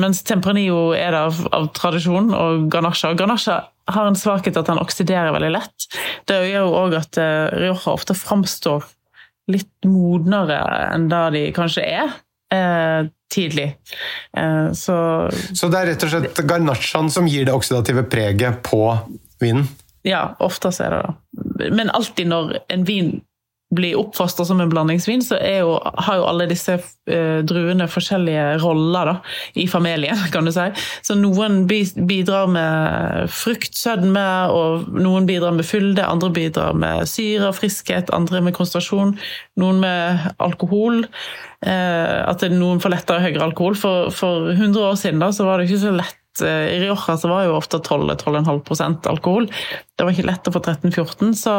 mens 0.00 0.24
Tempranillo 0.26 0.92
er 0.96 1.14
det 1.14 1.22
av, 1.28 1.44
av 1.54 1.70
tradisjon, 1.76 2.32
og 2.34 2.68
Garnasha. 2.72 3.12
Ganasja 3.18 3.60
har 3.94 4.08
en 4.08 4.16
svakhet 4.16 4.56
at 4.56 4.70
den 4.70 4.80
oksiderer 4.80 5.34
veldig 5.36 5.52
lett. 5.52 5.88
Det 6.28 6.40
gjør 6.48 6.70
jo 6.70 6.76
òg 6.80 7.00
at 7.02 7.20
Rioja 7.52 7.92
ofte 7.92 8.16
framstår 8.16 8.86
litt 9.52 9.84
modnere 9.84 10.62
enn 10.94 11.10
det 11.10 11.24
de 11.34 11.42
kanskje 11.56 11.84
er 11.84 12.14
eh, 12.52 13.06
tidlig. 13.34 13.76
Eh, 14.36 14.72
så 14.72 15.30
Så 15.54 15.68
det 15.68 15.78
er 15.80 15.86
rett 15.92 16.04
og 16.06 16.10
slett 16.10 16.42
garnachaen 16.48 17.10
som 17.10 17.28
gir 17.30 17.46
det 17.48 17.54
oksidative 17.54 18.04
preget 18.10 18.62
på 18.62 18.98
vinen? 19.40 19.68
ja, 20.04 20.36
oftest 20.38 20.80
er 20.84 20.90
det 20.90 21.02
det. 21.02 21.70
Men 21.72 21.90
alltid 21.90 22.28
når 22.28 22.58
en 22.68 22.84
vin 22.84 23.22
blir 23.74 23.98
oppfostra 24.00 24.46
som 24.46 24.60
en 24.62 24.70
blandingsvin, 24.70 25.22
så 25.24 25.38
jo, 25.38 25.76
har 26.06 26.20
jo 26.20 26.26
alle 26.28 26.46
disse 26.50 26.76
eh, 26.78 27.40
druene 27.46 27.88
forskjellige 27.90 28.58
roller 28.62 29.10
da, 29.10 29.14
i 29.60 29.66
familien, 29.70 30.18
kan 30.34 30.48
du 30.48 30.52
si. 30.54 30.66
Så 31.04 31.16
noen 31.18 31.64
bidrar 31.68 32.50
med 32.52 33.30
fruktsødme, 33.34 34.26
og 34.54 34.90
noen 34.94 35.28
bidrar 35.30 35.56
med 35.56 35.68
fylde, 35.68 36.06
andre 36.06 36.32
bidrar 36.34 36.76
med 36.78 37.08
syre 37.10 37.50
og 37.50 37.58
friskhet, 37.58 38.12
andre 38.14 38.42
med 38.44 38.56
konsentrasjon, 38.56 39.16
noen 39.60 39.80
med 39.84 40.28
alkohol. 40.42 41.04
Eh, 41.64 42.18
at 42.28 42.44
noen 42.52 42.82
får 42.82 42.92
lettere 42.92 43.24
høyere 43.24 43.48
alkohol. 43.48 43.78
For, 43.78 44.12
for 44.14 44.52
100 44.52 44.84
år 44.84 45.00
siden 45.00 45.24
da, 45.24 45.32
så 45.32 45.48
var 45.48 45.60
det 45.60 45.70
ikke 45.70 45.86
så 45.86 45.96
lett 45.96 46.20
i 46.42 46.78
Rioja 46.82 47.16
så 47.20 47.30
var 47.30 47.44
jo 47.46 47.58
ofte 47.58 47.78
12-12,5% 47.78 49.06
alkohol. 49.12 49.46
Det 49.94 50.06
var 50.06 50.14
ikke 50.14 50.26
lett 50.26 50.48
å 50.50 50.54
få 50.54 50.62
13-14, 50.64 51.34
så, 51.38 51.56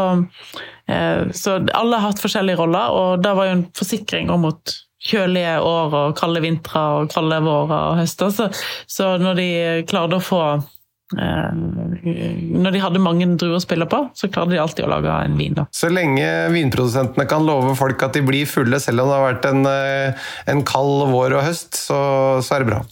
eh, 0.91 1.31
så 1.31 1.59
alle 1.71 2.01
har 2.01 2.11
hatt 2.11 2.23
forskjellige 2.23 2.59
roller. 2.59 2.91
Og 2.91 3.23
det 3.23 3.35
var 3.37 3.47
jo 3.47 3.57
en 3.59 3.67
forsikring 3.77 4.33
om 4.33 4.47
mot 4.49 4.75
kjølige 5.05 5.57
år 5.61 5.93
og 5.99 6.15
kalde 6.17 6.41
vintre 6.43 6.85
og 6.97 7.11
kalde 7.13 7.41
vårer 7.45 7.91
og 7.91 7.99
høster. 8.01 8.31
Så, 8.33 8.49
så 8.89 9.15
når 9.21 9.37
de 9.39 9.49
klarte 9.89 10.19
å 10.19 10.23
få 10.23 10.41
eh, 10.55 11.51
Når 11.53 12.73
de 12.73 12.81
hadde 12.81 13.03
mange 13.03 13.27
druer 13.37 13.59
å 13.59 13.63
spille 13.63 13.87
på, 13.89 14.01
så 14.17 14.31
klarte 14.31 14.55
de 14.55 14.61
alltid 14.61 14.87
å 14.87 14.91
lage 14.95 15.19
en 15.27 15.37
vin. 15.39 15.55
da. 15.57 15.67
Så 15.75 15.91
lenge 15.93 16.27
vinprodusentene 16.55 17.27
kan 17.29 17.45
love 17.45 17.75
folk 17.77 18.01
at 18.07 18.17
de 18.17 18.25
blir 18.25 18.49
fulle 18.49 18.81
selv 18.81 19.05
om 19.05 19.11
det 19.11 19.19
har 19.19 19.27
vært 19.29 19.49
en, 19.51 19.65
eh, 19.69 20.29
en 20.51 20.65
kald 20.65 21.09
vår 21.13 21.39
og 21.39 21.49
høst, 21.51 21.77
så, 21.77 21.99
så 22.41 22.57
er 22.57 22.65
det 22.65 22.73
bra. 22.73 22.83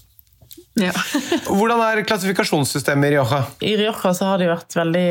Hvordan 1.58 1.82
er 1.86 2.02
klassifikasjonssystemet 2.08 3.12
i 3.12 3.14
Rioja? 3.14 3.42
I 3.62 3.76
Rioja 3.78 4.14
så 4.18 4.32
har 4.32 4.42
det 4.42 4.50
vært 4.50 4.74
veldig 4.80 5.06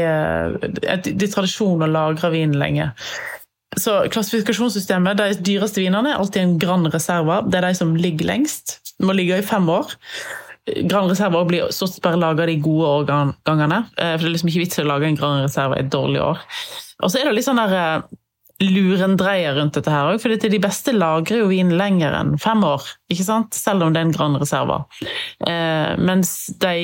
det 0.64 0.88
er 0.90 1.02
De 1.06 1.28
tradisjon 1.30 1.84
å 1.84 1.90
lagre 1.90 2.32
vin 2.34 2.56
lenge. 2.58 2.88
Så 3.78 4.02
klassifikasjonssystemet, 4.12 5.16
De 5.20 5.38
dyreste 5.52 5.80
vinene 5.80 6.12
er 6.12 6.18
alltid 6.20 6.42
en 6.42 6.56
Grand 6.60 6.90
Reserva. 6.92 7.40
Det 7.46 7.60
er 7.60 7.68
de 7.70 7.76
som 7.78 7.94
ligger 7.96 8.28
lengst. 8.28 8.80
De 8.98 9.06
må 9.08 9.14
ligge 9.16 9.38
i 9.38 9.46
fem 9.46 9.68
år. 9.72 9.94
Grand 10.86 11.10
Reserva 11.10 11.40
blir 11.48 11.70
stort 11.74 11.94
sett 11.94 12.04
bare 12.04 12.20
laga 12.20 12.44
de 12.46 12.58
gode 12.62 12.90
årgangene. 13.06 13.84
eh, 13.96 14.12
For 14.18 14.26
det 14.26 14.30
er 14.30 14.34
liksom 14.36 14.50
ikke 14.52 14.64
vits 14.66 14.78
i 14.78 14.84
å 14.84 14.90
lage 14.90 15.08
en 15.08 15.16
Grand 15.18 15.46
Reserva 15.46 15.78
i 15.78 15.86
et 15.86 15.90
dårlig 15.94 16.20
år. 16.22 16.42
Og 17.02 17.10
så 17.10 17.18
er 17.18 17.30
det 17.30 17.38
litt 17.38 17.48
sånn 17.48 17.58
der 17.62 17.72
eh, 17.78 18.02
lurendreier 18.66 19.56
rundt 19.58 19.76
dette 19.78 19.92
her 19.92 20.12
òg. 20.12 20.20
For 20.22 20.32
de 20.32 20.62
beste 20.62 20.94
lagrer 20.94 21.42
jo 21.42 21.50
vin 21.50 21.72
lenger 21.78 22.14
enn 22.18 22.36
fem 22.42 22.62
år, 22.66 22.86
ikke 23.12 23.26
sant? 23.26 23.56
selv 23.56 23.86
om 23.86 23.94
det 23.94 24.02
er 24.02 24.08
en 24.08 24.14
Grand 24.14 24.40
Reserva. 24.40 24.82
Eh, 25.46 25.92
mens 25.98 26.34
de 26.62 26.76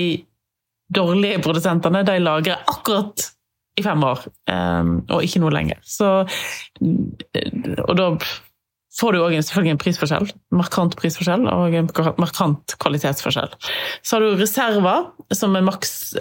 dårlige 0.95 1.43
produsentene 1.45 2.05
de 2.09 2.19
lagrer 2.23 2.65
akkurat 2.71 3.29
i 3.79 3.85
fem 3.85 4.03
år, 4.05 4.27
eh, 4.51 4.93
og 5.15 5.25
ikke 5.25 5.43
noe 5.45 5.55
lenger. 5.55 5.81
Så, 5.87 6.11
eh, 6.83 7.83
og 7.87 7.97
da 7.99 8.11
får 8.99 9.15
du 9.15 9.21
òg 9.23 9.37
selvfølgelig 9.37 9.75
en 9.77 9.81
prisforskjell. 9.83 10.29
Markant 10.59 10.97
prisforskjell 10.99 11.47
og 11.53 11.77
en 11.79 11.91
markant 12.19 12.75
kvalitetsforskjell. 12.83 13.53
Så 14.03 14.17
har 14.17 14.25
du 14.25 14.41
reserver, 14.41 15.11
som 15.37 15.55
er 15.55 15.67
maks, 15.67 16.17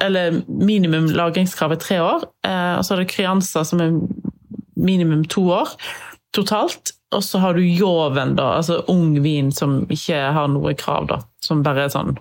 minimum 0.47 1.09
lagringskrav 1.15 1.73
er 1.73 1.81
tre 1.81 2.01
år. 2.03 2.27
Eh, 2.45 2.73
og 2.77 2.85
så 2.85 2.93
har 2.93 3.03
du 3.03 3.09
Crianza, 3.09 3.65
som 3.65 3.81
er 3.81 3.97
minimum 4.77 5.25
to 5.31 5.47
år 5.57 5.73
totalt. 6.35 6.93
Og 7.15 7.23
så 7.23 7.39
har 7.39 7.55
du 7.55 7.63
Joven, 7.63 8.35
da, 8.35 8.57
altså 8.59 8.81
ung 8.91 9.15
vin 9.23 9.51
som 9.55 9.85
ikke 9.93 10.19
har 10.35 10.49
noe 10.51 10.73
krav, 10.77 11.07
da. 11.07 11.21
Som 11.43 11.63
bare 11.63 11.85
er 11.85 11.93
sånn 11.93 12.17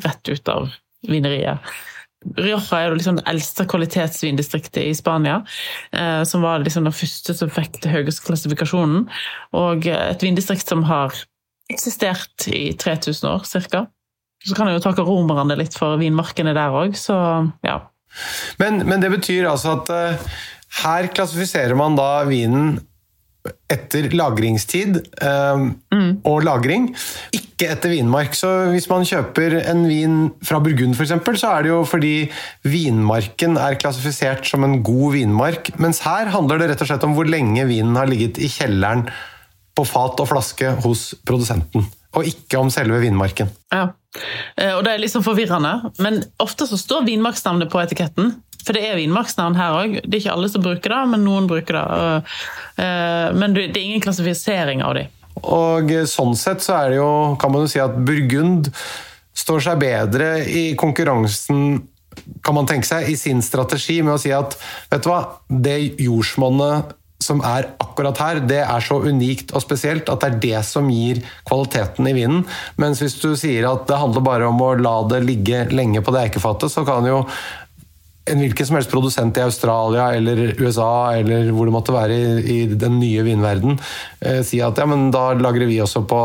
rett 0.00 0.30
ut 0.30 0.48
av 0.48 0.70
vineriet. 1.08 1.60
Rioja 2.36 2.78
er 2.84 2.94
liksom 2.96 3.16
det 3.16 3.24
eldste 3.30 3.64
kvalitetsvindistriktet 3.68 4.82
i 4.82 4.94
Spania, 4.96 5.38
eh, 5.92 6.22
som 6.28 6.44
var 6.44 6.60
liksom 6.60 6.88
det 6.88 6.96
første 6.96 7.36
som 7.36 7.52
fikk 7.52 7.80
den 7.84 7.94
høyeste 7.94 8.26
klassifikasjonen. 8.26 9.06
Og 9.56 9.88
et 9.88 10.24
vindistrikt 10.24 10.68
som 10.68 10.84
har 10.88 11.16
eksistert 11.72 12.48
i 12.48 12.70
3000 12.80 13.28
år, 13.30 13.46
cirka. 13.48 13.86
Så 14.44 14.56
kan 14.56 14.68
jeg 14.68 14.78
jo 14.78 14.84
takke 14.84 15.04
romerne 15.04 15.56
litt 15.60 15.76
for 15.76 16.00
vinmarkene 16.00 16.56
der 16.56 16.76
òg, 16.76 16.96
så 16.96 17.16
ja. 17.64 17.82
Men, 18.60 18.82
men 18.88 19.04
det 19.04 19.12
betyr 19.12 19.48
altså 19.48 19.76
at 19.78 19.92
eh, 19.94 20.30
her 20.84 21.10
klassifiserer 21.14 21.74
man 21.78 21.96
da 21.98 22.22
vinen 22.28 22.78
etter 23.72 24.10
lagringstid 24.12 24.98
eh, 25.24 25.62
og 26.28 26.42
lagring, 26.44 26.90
ikke 27.32 27.70
etter 27.72 27.94
vinmark. 27.94 28.34
Så 28.36 28.50
hvis 28.74 28.88
man 28.90 29.06
kjøper 29.08 29.56
en 29.62 29.86
vin 29.88 30.16
fra 30.44 30.60
Burgund 30.60 30.92
f.eks., 30.94 31.14
så 31.40 31.52
er 31.54 31.64
det 31.64 31.70
jo 31.72 31.78
fordi 31.88 32.12
vinmarken 32.68 33.56
er 33.60 33.78
klassifisert 33.80 34.44
som 34.46 34.66
en 34.66 34.82
god 34.84 35.16
vinmark, 35.16 35.72
mens 35.80 36.02
her 36.04 36.28
handler 36.34 36.60
det 36.60 36.68
rett 36.74 36.84
og 36.84 36.90
slett 36.92 37.06
om 37.08 37.16
hvor 37.16 37.30
lenge 37.32 37.64
vinen 37.70 37.96
har 37.96 38.10
ligget 38.10 38.38
i 38.44 38.50
kjelleren 38.52 39.06
på 39.76 39.86
fat 39.88 40.20
og 40.20 40.28
flaske 40.28 40.74
hos 40.84 41.14
produsenten, 41.24 41.88
og 42.12 42.28
ikke 42.28 42.60
om 42.60 42.68
selve 42.74 43.00
vinmarken. 43.00 43.48
Ja. 43.72 43.86
Eh, 44.58 44.74
Og 44.76 44.84
det 44.84 44.92
er 44.92 45.00
litt 45.00 45.14
sånn 45.14 45.24
forvirrende, 45.24 45.94
men 46.04 46.20
ofte 46.42 46.68
så 46.68 46.76
står 46.76 47.06
vinmarksnavnet 47.08 47.72
på 47.72 47.80
etiketten. 47.80 48.34
For 48.64 48.76
det 48.76 48.84
er 48.86 48.98
vinmarksnavn 49.00 49.56
her 49.58 49.76
òg. 49.78 50.00
Det 50.04 50.14
er 50.14 50.22
ikke 50.24 50.34
alle 50.36 50.50
som 50.52 50.64
bruker 50.64 50.92
det, 50.94 51.00
men 51.12 51.24
noen 51.26 51.48
bruker 51.50 51.78
det. 51.78 51.84
Eh, 52.84 53.32
Men 53.32 53.56
det 53.56 53.70
er 53.70 53.84
ingen 53.84 54.04
klassifisering 54.04 54.82
av 54.84 54.94
dem. 54.98 55.08
Og 55.40 55.88
sånn 56.10 56.34
sett 56.36 56.60
så 56.64 56.76
er 56.82 56.90
det 56.90 56.98
jo, 57.00 57.36
kan 57.40 57.52
man 57.52 57.64
jo 57.64 57.72
si 57.72 57.80
at 57.80 57.96
Burgund 57.96 58.68
står 59.40 59.62
seg 59.64 59.80
bedre 59.80 60.30
i 60.44 60.74
konkurransen, 60.76 61.82
kan 62.44 62.56
man 62.56 62.68
tenke 62.68 62.88
seg, 62.88 63.08
i 63.08 63.16
sin 63.16 63.40
strategi 63.44 64.00
med 64.02 64.18
å 64.18 64.20
si 64.20 64.32
at 64.34 64.56
vet 64.90 65.04
du 65.04 65.08
hva, 65.08 65.20
det 65.48 65.78
jordsmonnet 66.02 66.96
som 67.20 67.42
er 67.44 67.68
akkurat 67.80 68.16
her, 68.20 68.40
det 68.48 68.62
er 68.64 68.84
så 68.84 68.96
unikt 69.04 69.52
og 69.52 69.62
spesielt 69.62 70.08
at 70.08 70.22
det 70.22 70.28
er 70.30 70.38
det 70.44 70.60
som 70.64 70.88
gir 70.88 71.20
kvaliteten 71.48 72.08
i 72.08 72.14
vinen. 72.16 72.46
Mens 72.80 73.02
hvis 73.04 73.18
du 73.20 73.34
sier 73.36 73.68
at 73.68 73.84
det 73.90 73.98
handler 74.00 74.24
bare 74.24 74.48
om 74.48 74.60
å 74.64 74.72
la 74.80 74.94
det 75.08 75.20
ligge 75.26 75.66
lenge 75.72 76.00
på 76.04 76.14
det 76.16 76.26
eikefatet, 76.26 76.72
så 76.72 76.84
kan 76.88 77.06
jo 77.08 77.22
en 78.30 78.42
hvilken 78.42 78.66
som 78.66 78.78
helst 78.78 78.90
produsent 78.92 79.38
i 79.38 79.44
Australia 79.44 80.10
eller 80.16 80.54
USA 80.60 81.12
eller 81.18 81.50
hvor 81.54 81.68
det 81.68 81.74
måtte 81.74 81.94
være 81.94 82.16
i, 82.16 82.56
i 82.56 82.58
den 82.70 82.98
nye 83.00 83.24
vinverden, 83.26 83.78
eh, 84.20 84.40
si 84.46 84.60
at 84.64 84.78
ja, 84.80 84.88
men 84.88 85.10
da 85.14 85.30
lagrer 85.38 85.70
vi 85.70 85.80
også 85.82 86.04
på 86.08 86.20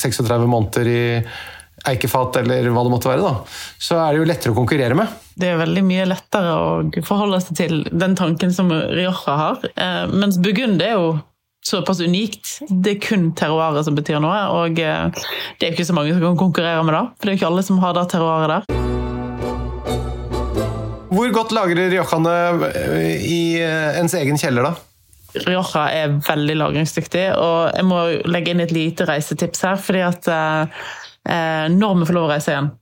36 0.00 0.48
måneder 0.50 0.90
i 0.90 1.04
eikefat 1.84 2.38
eller 2.40 2.70
hva 2.72 2.84
det 2.86 2.92
måtte 2.94 3.10
være. 3.10 3.24
da. 3.24 3.60
Så 3.82 3.98
er 4.00 4.14
det 4.14 4.22
jo 4.22 4.30
lettere 4.30 4.54
å 4.54 4.56
konkurrere 4.56 4.96
med. 4.96 5.20
Det 5.36 5.50
er 5.50 5.60
veldig 5.60 5.84
mye 5.84 6.08
lettere 6.08 6.54
å 6.56 7.04
forholde 7.04 7.42
seg 7.44 7.58
til 7.58 7.84
den 7.92 8.16
tanken 8.16 8.54
som 8.54 8.72
Rioja 8.72 9.36
har. 9.36 9.70
Eh, 9.74 10.04
Mens 10.14 10.40
Burgund 10.40 10.82
er 10.82 10.96
jo 10.96 11.14
såpass 11.64 12.00
unikt. 12.04 12.58
Det 12.68 12.96
er 12.96 13.00
kun 13.04 13.30
terroiret 13.36 13.86
som 13.86 13.96
betyr 13.96 14.20
noe, 14.24 14.42
og 14.56 14.80
eh, 14.80 15.08
det 15.58 15.66
er 15.66 15.72
jo 15.72 15.78
ikke 15.78 15.90
så 15.90 15.96
mange 15.96 16.16
som 16.16 16.24
kan 16.24 16.40
konkurrere 16.46 16.84
med 16.84 16.96
det. 16.96 17.06
For 17.16 17.24
det 17.24 17.32
er 17.32 17.36
jo 17.36 17.42
ikke 17.42 17.52
alle 17.52 17.68
som 17.68 17.82
har 17.84 17.96
det 17.98 18.08
terroiret 18.12 18.54
der. 18.56 19.03
Hvor 21.14 21.30
godt 21.34 21.54
lagrer 21.54 21.92
riojaene 21.92 22.34
eh, 22.74 23.22
i 23.22 23.40
eh, 23.62 24.00
ens 24.00 24.16
egen 24.18 24.40
kjeller, 24.40 24.66
da? 24.66 24.74
Rioja 25.34 25.88
er 25.90 26.14
veldig 26.22 26.54
lagringsdyktig, 26.60 27.24
og 27.38 27.74
jeg 27.74 27.86
må 27.88 28.00
legge 28.30 28.54
inn 28.54 28.62
et 28.62 28.74
lite 28.74 29.06
reisetips 29.08 29.64
her. 29.66 29.76
fordi 29.82 30.02
at 30.06 30.28
eh, 30.30 30.80
eh, 31.30 31.66
når 31.74 32.00
vi 32.00 32.08
får 32.08 32.18
lov 32.18 32.28
å 32.28 32.32
reise 32.32 32.54
igjen, 32.54 32.72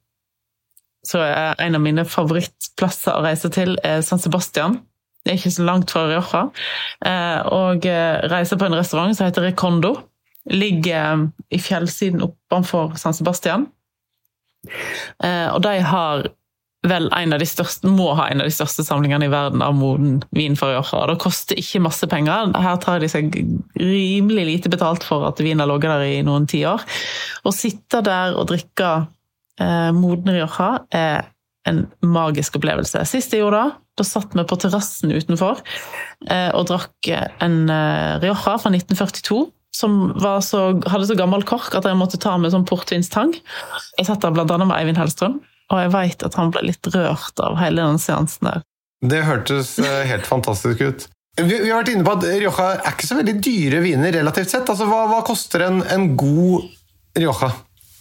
så 1.07 1.23
er 1.25 1.61
en 1.65 1.77
av 1.79 1.83
mine 1.83 2.05
favorittplasser 2.07 3.17
å 3.17 3.25
reise 3.25 3.51
til 3.53 3.75
er 3.83 4.05
San 4.07 4.21
Sebastian. 4.23 4.79
Det 5.23 5.33
er 5.33 5.39
ikke 5.39 5.55
så 5.55 5.67
langt 5.67 5.93
fra 5.95 6.05
Rioja. 6.11 6.43
Eh, 7.07 7.41
og 7.55 7.87
eh, 7.89 8.23
reise 8.31 8.59
på 8.59 8.69
en 8.69 8.77
restaurant 8.79 9.17
som 9.17 9.29
heter 9.29 9.49
Recondo. 9.49 9.97
Ligger 10.51 11.29
i 11.55 11.59
fjellsiden 11.63 12.25
oppenfor 12.25 12.97
San 12.99 13.15
Sebastian. 13.15 13.69
Eh, 15.23 15.49
og 15.49 15.63
de 15.65 15.77
har 15.87 16.27
vel 16.89 17.07
en 17.15 17.35
av 17.35 17.39
de 17.39 17.47
største, 17.47 17.91
må 17.91 18.09
ha 18.19 18.27
en 18.31 18.43
av 18.43 18.49
de 18.49 18.55
største 18.55 18.85
samlingene 18.87 19.29
i 19.29 19.33
verden 19.33 19.63
av 19.63 19.75
moden 19.79 20.17
vin 20.35 20.57
fra 20.59 20.73
Rioja. 20.73 21.05
Det 21.13 21.21
koster 21.23 21.59
ikke 21.61 21.83
masse 21.85 22.09
penger. 22.11 22.51
Her 22.59 22.81
tar 22.83 23.03
de 23.03 23.11
seg 23.11 23.35
rimelig 23.79 24.47
lite 24.49 24.73
betalt 24.73 25.07
for 25.07 25.29
at 25.29 25.41
vinen 25.43 25.63
har 25.63 25.71
ligget 25.71 25.95
der 25.95 26.07
i 26.09 26.25
noen 26.27 26.49
tiår. 26.51 26.83
Å 27.47 27.55
sitte 27.55 28.03
der 28.07 28.35
og 28.35 28.49
drikke 28.51 28.91
eh, 29.63 29.93
moden 29.95 30.35
Rioja 30.35 30.73
er 30.91 31.31
en 31.71 31.85
magisk 32.03 32.59
opplevelse. 32.59 33.05
Sist 33.07 33.35
jeg 33.35 33.45
gjorde 33.45 33.63
det, 33.63 33.79
da 34.01 34.07
satt 34.09 34.35
vi 34.35 34.43
på 34.49 34.59
terrassen 34.59 35.13
utenfor 35.15 35.61
eh, 36.27 36.51
og 36.57 36.67
drakk 36.73 37.13
en 37.15 37.59
eh, 37.71 38.19
Rioja 38.25 38.59
fra 38.59 38.73
1942. 38.75 39.45
Som 39.73 40.11
så, 40.45 40.67
hadde 40.85 41.07
så 41.09 41.15
gammel 41.17 41.47
kork 41.49 41.73
at 41.79 41.87
jeg 41.89 41.97
måtte 41.97 42.19
ta 42.21 42.35
med 42.37 42.53
sånn 42.53 42.67
portvinstang. 42.69 43.31
Jeg 43.97 44.05
satt 44.05 44.21
der 44.21 44.35
annet 44.37 44.69
med 44.69 44.77
Eivind 44.77 45.01
Hellstrøm, 45.01 45.39
og 45.73 45.81
jeg 45.81 45.93
veit 45.95 46.23
at 46.29 46.37
han 46.39 46.53
ble 46.53 46.63
litt 46.69 46.93
rørt 46.95 47.41
av 47.43 47.57
hele 47.61 47.83
den 47.83 47.99
seansen 48.03 48.51
der. 48.51 48.63
Det 49.03 49.25
hørtes 49.27 49.79
eh, 49.83 50.05
helt 50.07 50.29
fantastisk 50.29 50.81
ut. 50.85 51.09
Vi, 51.41 51.49
vi 51.49 51.71
har 51.71 51.81
vært 51.81 51.95
inne 51.95 52.05
på 52.05 52.13
at 52.13 52.27
Rioja 52.29 52.69
er 52.77 52.93
ikke 52.93 53.09
så 53.09 53.17
veldig 53.19 53.35
dyre 53.43 53.81
viner 53.83 54.13
relativt 54.13 54.53
sett. 54.53 54.69
Altså, 54.69 54.85
hva, 54.87 55.07
hva 55.09 55.23
koster 55.27 55.65
en, 55.65 55.81
en 55.91 56.11
god 56.21 56.69
Rioja? 57.19 57.49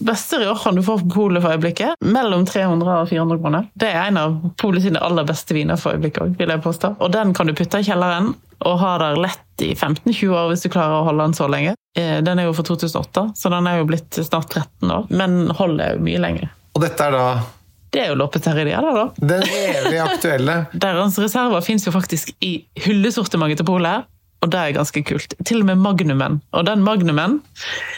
Beste 0.01 0.39
Riojaen 0.41 0.75
du 0.75 0.81
får 0.83 1.03
på 1.05 1.11
polet 1.13 1.43
for 1.43 1.53
øyeblikket, 1.55 1.95
mellom 2.01 2.43
300 2.49 2.95
og 3.03 3.09
400 3.09 3.39
kroner. 3.43 3.67
Det 3.77 3.87
er 3.93 4.07
en 4.09 4.17
av 4.19 4.35
polet 4.59 4.83
sine 4.83 5.01
aller 5.05 5.27
beste 5.29 5.55
viner 5.55 5.77
for 5.79 5.93
øyeblikket 5.95 6.23
òg, 6.25 6.31
vil 6.39 6.51
jeg 6.53 6.63
påstå. 6.65 6.95
Og 6.99 7.13
den 7.13 7.31
kan 7.37 7.47
du 7.49 7.53
putte 7.57 7.79
i 7.81 7.85
kjelleren 7.87 8.33
og 8.65 8.79
ha 8.81 8.91
der 9.01 9.19
lett 9.21 9.63
i 9.65 9.71
15-20 9.77 10.33
år 10.37 10.49
hvis 10.51 10.65
du 10.65 10.71
klarer 10.73 10.99
å 10.99 11.05
holde 11.07 11.29
den 11.29 11.37
så 11.37 11.47
lenge. 11.49 11.75
Eh, 11.97 12.19
Den 12.25 12.39
er 12.41 12.49
jo 12.49 12.53
fra 12.57 12.65
2008, 12.67 13.23
så 13.37 13.53
den 13.53 13.69
er 13.69 13.79
jo 13.79 13.87
blitt 13.89 14.19
snart 14.25 14.49
13 14.53 14.91
år, 14.97 15.07
men 15.13 15.39
holder 15.57 15.95
jo 15.95 16.03
mye 16.09 16.21
lenger. 16.21 16.51
Og 16.75 16.83
dette 16.83 17.07
er 17.07 17.15
da 17.15 17.25
Det 17.91 18.05
er 18.05 18.13
jo 18.13 18.15
Loppe 18.21 18.39
Terridia, 18.39 18.79
det, 18.79 18.91
da. 18.95 19.27
den 19.33 19.43
evig 19.43 19.99
aktuelle. 19.99 20.57
Deres 20.85 21.19
reserver 21.19 21.63
fins 21.65 21.83
jo 21.87 21.91
faktisk 21.91 22.31
i 22.39 22.53
hyllesortimentet 22.85 23.59
til 23.59 23.67
polet, 23.67 24.07
og 24.41 24.49
det 24.49 24.57
er 24.61 24.77
ganske 24.77 25.03
kult. 25.05 25.35
Til 25.45 25.59
og 25.61 25.67
med 25.67 25.81
Magnumen. 25.83 26.39
Og 26.55 26.65
den 26.65 26.81
Magnumen 26.85 27.41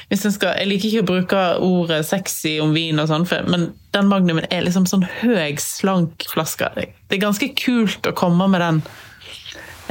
hvis 0.10 0.26
jeg, 0.26 0.36
skal, 0.36 0.58
jeg 0.60 0.70
liker 0.72 0.90
ikke 0.90 1.04
å 1.04 1.10
bruke 1.12 1.44
ordet 1.64 2.02
sexy 2.10 2.58
om 2.64 2.74
vin, 2.76 3.00
og 3.00 3.08
sånn, 3.12 3.28
men 3.48 3.70
den 3.96 4.10
Magnumen 4.10 4.50
er 4.50 4.66
liksom 4.66 4.90
sånn 4.90 5.06
høy, 5.22 5.56
slank 5.62 6.26
flaske. 6.34 6.74
Det 6.76 7.18
er 7.18 7.24
ganske 7.24 7.54
kult 7.60 8.10
å 8.10 8.18
komme 8.18 8.50
med 8.52 8.66
den 8.66 8.82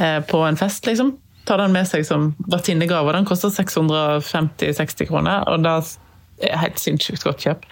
eh, 0.03 0.19
på 0.29 0.43
en 0.49 0.59
fest, 0.61 0.87
liksom. 0.91 1.15
Ta 1.49 1.57
den 1.59 1.75
med 1.75 1.88
seg 1.91 2.05
som 2.07 2.33
vertinnegave. 2.51 3.15
Den 3.17 3.27
koster 3.27 3.55
650-60 3.55 5.09
kroner, 5.09 5.47
og 5.51 5.65
det 5.65 5.79
er 5.79 5.95
helt 6.42 6.79
sinnssykt 6.83 7.23
godt 7.23 7.45
kjøp. 7.45 7.66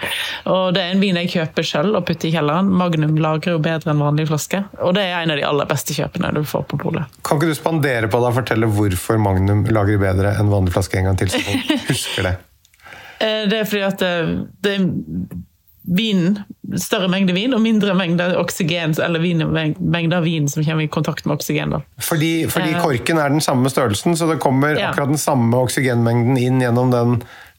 Og 0.53 0.75
det 0.77 0.83
er 0.85 0.93
en 0.95 1.01
vin 1.03 1.17
jeg 1.19 1.31
kjøper 1.33 1.67
sjøl 1.67 1.95
og 1.99 2.05
putter 2.07 2.29
i 2.29 2.33
kjelleren. 2.35 2.69
Magnum 2.71 3.17
lagrer 3.19 3.57
jo 3.57 3.63
bedre 3.65 3.91
enn 3.91 4.03
vanlig 4.05 4.29
flaske, 4.31 4.61
og 4.79 4.95
det 4.95 5.07
er 5.09 5.23
en 5.25 5.33
av 5.35 5.41
de 5.41 5.47
aller 5.49 5.67
beste 5.71 5.97
kjøpene 5.97 6.31
du 6.37 6.43
får 6.47 6.69
på 6.71 6.79
polet. 6.85 7.19
Kan 7.27 7.41
ikke 7.41 7.51
du 7.51 7.59
spandere 7.59 8.07
på 8.13 8.21
deg 8.23 8.31
og 8.31 8.39
fortelle 8.43 8.71
hvorfor 8.71 9.19
Magnum 9.23 9.65
lager 9.75 9.99
bedre 10.03 10.37
enn 10.39 10.53
vanlig 10.53 10.73
flaske 10.77 11.01
en 11.01 11.11
gang 11.11 11.19
til, 11.19 11.33
så 11.35 11.43
folk 11.43 11.77
husker 11.93 12.29
det? 12.31 12.37
Eh, 13.21 13.43
Det 13.51 13.59
er 13.65 13.69
fordi 13.69 13.87
at 13.89 13.99
det, 14.05 14.15
det 14.65 14.77
er 14.79 14.87
vinen, 15.91 16.37
større 16.79 17.09
mengde 17.11 17.33
vin 17.35 17.55
og 17.57 17.63
mindre 17.65 17.95
mengde 17.99 18.27
oksygen, 18.39 18.93
eller 19.03 19.19
vin, 19.25 19.41
mengde 19.51 20.17
av 20.21 20.23
vin 20.29 20.47
som 20.49 20.63
kommer 20.63 20.85
i 20.85 20.91
kontakt 20.93 21.25
med 21.27 21.39
oksygen. 21.41 21.73
Da. 21.75 21.81
Fordi, 22.05 22.45
fordi 22.53 22.77
korken 22.79 23.19
er 23.19 23.33
den 23.33 23.43
samme 23.43 23.73
størrelsen, 23.73 24.15
så 24.17 24.29
det 24.31 24.39
kommer 24.45 24.77
Ja. 24.79 24.91
akkurat 24.93 25.09
den 25.11 25.19
samme 25.19 25.57
oksygenmengden 25.65 26.39
inn 26.39 26.61
gjennom 26.63 26.93
den 26.95 27.17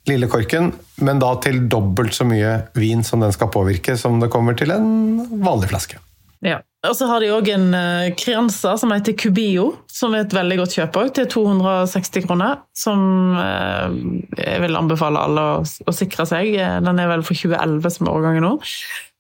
lille 0.10 0.30
korken, 0.32 0.72
men 1.06 1.20
da 1.22 1.36
til 1.44 1.66
dobbelt 1.70 2.16
så 2.18 2.26
mye 2.28 2.58
vin 2.78 3.04
som 3.06 3.22
den 3.22 3.34
skal 3.36 3.52
påvirke, 3.54 3.98
som 4.00 4.20
det 4.22 4.32
kommer 4.34 4.58
til 4.58 4.74
en 4.74 5.22
vanlig 5.44 5.70
flaske. 5.74 6.02
Ja. 6.42 6.60
Og 6.82 6.96
så 6.98 7.06
har 7.06 7.22
de 7.22 7.28
òg 7.30 7.46
en 7.54 7.68
uh, 7.78 8.10
Crianza 8.18 8.74
som 8.82 8.90
heter 8.90 9.14
Cubio, 9.14 9.68
som 9.86 10.16
er 10.18 10.24
et 10.26 10.34
veldig 10.34 10.58
godt 10.64 10.74
kjøp 10.80 10.98
òg, 10.98 11.12
til 11.14 11.28
260 11.30 12.26
kroner. 12.26 12.64
Som 12.74 13.04
eh, 13.38 13.94
jeg 14.40 14.64
vil 14.64 14.80
anbefale 14.80 15.22
alle 15.22 15.44
å, 15.60 15.62
å 15.62 15.94
sikre 15.94 16.26
seg. 16.26 16.56
Eh, 16.58 16.80
Den 16.82 17.02
er 17.04 17.12
vel 17.12 17.22
for 17.28 17.38
2011 17.38 17.94
som 17.94 18.10
er 18.10 18.42
nå. 18.42 18.56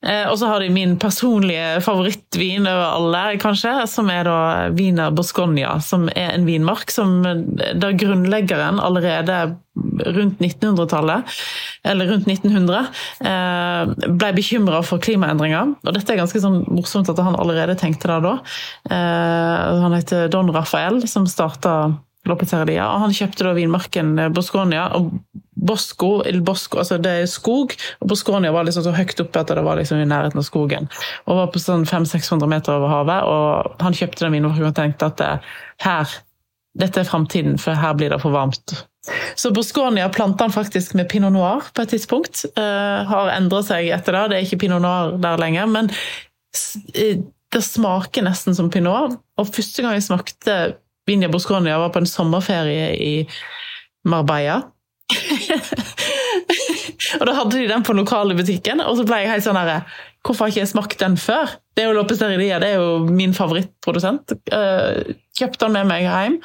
Eh, 0.01 0.25
og 0.25 0.37
så 0.41 0.49
har 0.49 0.63
de 0.63 0.69
min 0.73 0.95
personlige 0.99 1.81
favorittvin 1.85 2.65
over 2.65 2.85
alle, 2.95 3.23
kanskje, 3.41 3.73
som 3.89 4.09
er 4.09 4.25
da 4.25 4.37
Wiener 4.73 5.13
Bosconia, 5.13 5.75
som 5.83 6.07
er 6.15 6.33
en 6.33 6.47
vinmark 6.47 6.89
som 6.93 7.19
eh, 7.27 7.43
da 7.77 7.91
grunnleggeren 7.93 8.81
allerede 8.81 9.43
rundt 10.01 10.41
1900-tallet, 10.41 11.35
eller 11.87 12.09
rundt 12.11 12.27
1900, 12.27 12.89
eh, 13.29 14.09
ble 14.09 14.31
bekymra 14.35 14.81
for 14.85 15.01
klimaendringer. 15.03 15.75
Og 15.85 15.95
dette 15.95 16.15
er 16.15 16.23
ganske 16.23 16.41
sånn 16.43 16.63
morsomt 16.73 17.11
at 17.13 17.21
han 17.21 17.37
allerede 17.39 17.77
tenkte 17.79 18.09
det 18.09 18.19
da. 18.25 18.37
Han 18.91 19.93
heter 19.95 20.31
Don 20.33 20.49
Rafael, 20.51 20.99
som 21.07 21.29
starta 21.29 21.93
Lopeteria, 22.29 22.85
han 23.01 23.13
kjøpte 23.15 23.47
da 23.47 23.55
vinmarken 23.57 24.13
Bosconia. 24.35 24.89
og 24.97 25.13
Bosco, 25.61 26.23
il 26.25 26.41
Bosco, 26.41 26.79
altså 26.81 26.97
det 26.97 27.11
er 27.21 27.27
skog, 27.29 27.75
og 28.01 28.07
Bosconia 28.09 28.49
var 28.53 28.65
liksom 28.65 28.85
så 28.87 28.93
høyt 28.97 29.19
oppe 29.21 29.43
at 29.43 29.51
det 29.53 29.61
var 29.61 29.77
liksom 29.77 29.99
i 30.01 30.07
nærheten 30.09 30.41
av 30.41 30.45
skogen. 30.47 30.87
Og 31.29 31.37
var 31.37 31.51
på 31.53 31.61
sånn 31.61 31.85
500-600 31.85 32.49
meter 32.49 32.79
over 32.79 32.89
havet, 32.89 33.27
og 33.29 33.83
han 33.85 33.97
kjøpte 33.97 34.25
den 34.25 34.37
vinmarken 34.37 34.71
og 34.71 34.77
tenkte 34.77 35.11
at 35.11 35.21
her, 35.85 36.15
dette 36.81 37.03
er 37.03 37.09
framtiden, 37.09 37.59
for 37.61 37.77
her 37.77 37.93
blir 37.99 38.09
det 38.13 38.21
for 38.23 38.33
varmt. 38.33 38.73
Så 39.35 39.51
Bosconia 39.53 40.09
planta 40.13 40.45
han 40.45 40.53
faktisk 40.53 40.93
med 40.97 41.09
pinot 41.09 41.33
noir 41.33 41.69
på 41.73 41.85
et 41.85 41.93
tidspunkt. 41.93 42.43
Uh, 42.57 43.01
har 43.09 43.33
endra 43.33 43.63
seg 43.65 43.89
etter 43.93 44.17
det, 44.17 44.25
det 44.29 44.37
er 44.37 44.47
ikke 44.47 44.63
pinot 44.65 44.83
noir 44.83 45.15
der 45.21 45.41
lenger. 45.41 45.69
Men 45.71 45.89
eh, 46.93 47.21
det 47.51 47.63
smaker 47.65 48.25
nesten 48.27 48.57
som 48.57 48.69
pinot. 48.73 49.17
Og 49.41 49.49
første 49.49 49.83
gang 49.83 49.97
jeg 49.97 50.05
smakte 50.05 50.57
Vinja 51.09 51.31
Bosconia 51.31 51.79
var 51.81 51.93
på 51.93 52.01
en 52.01 52.09
sommerferie 52.09 52.91
i 52.95 53.15
Marbella. 54.07 54.61
og 57.19 57.25
da 57.27 57.33
hadde 57.35 57.57
de 57.57 57.67
den 57.67 57.83
på 57.83 57.95
lokale 57.97 58.37
butikken, 58.37 58.83
og 58.85 58.95
så 58.97 59.05
ble 59.07 59.23
jeg 59.23 59.33
helt 59.33 59.47
sånn 59.47 59.59
herre 59.59 59.81
Hvorfor 60.21 60.45
har 60.45 60.51
ikke 60.51 60.61
jeg 60.61 60.69
smakt 60.69 60.99
den 61.01 61.15
før? 61.17 61.55
Det 61.73 61.81
er 61.81 61.87
jo 61.89 61.95
Loppesteria, 61.97 62.59
det 62.61 62.67
er 62.75 62.77
jo 62.77 63.07
min 63.09 63.31
favorittprodusent. 63.33 64.35
Eh, 64.53 65.15
kjøpte 65.39 65.65
den 65.65 65.73
med 65.79 65.89
meg 65.89 66.05
hjem. 66.05 66.35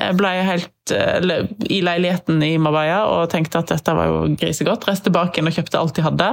Jeg 0.00 0.16
ble 0.16 0.30
helt 0.46 0.94
uh, 0.96 1.42
i 1.68 1.82
leiligheten 1.84 2.40
i 2.46 2.54
Marbella 2.56 3.02
og 3.10 3.28
tenkte 3.34 3.60
at 3.60 3.74
dette 3.74 3.96
var 3.98 4.08
jo 4.08 4.22
grisegodt. 4.32 4.88
Reiste 4.88 5.12
inn 5.12 5.50
og 5.50 5.58
kjøpte 5.58 5.82
alt 5.82 5.98
de 5.98 6.06
hadde. 6.06 6.30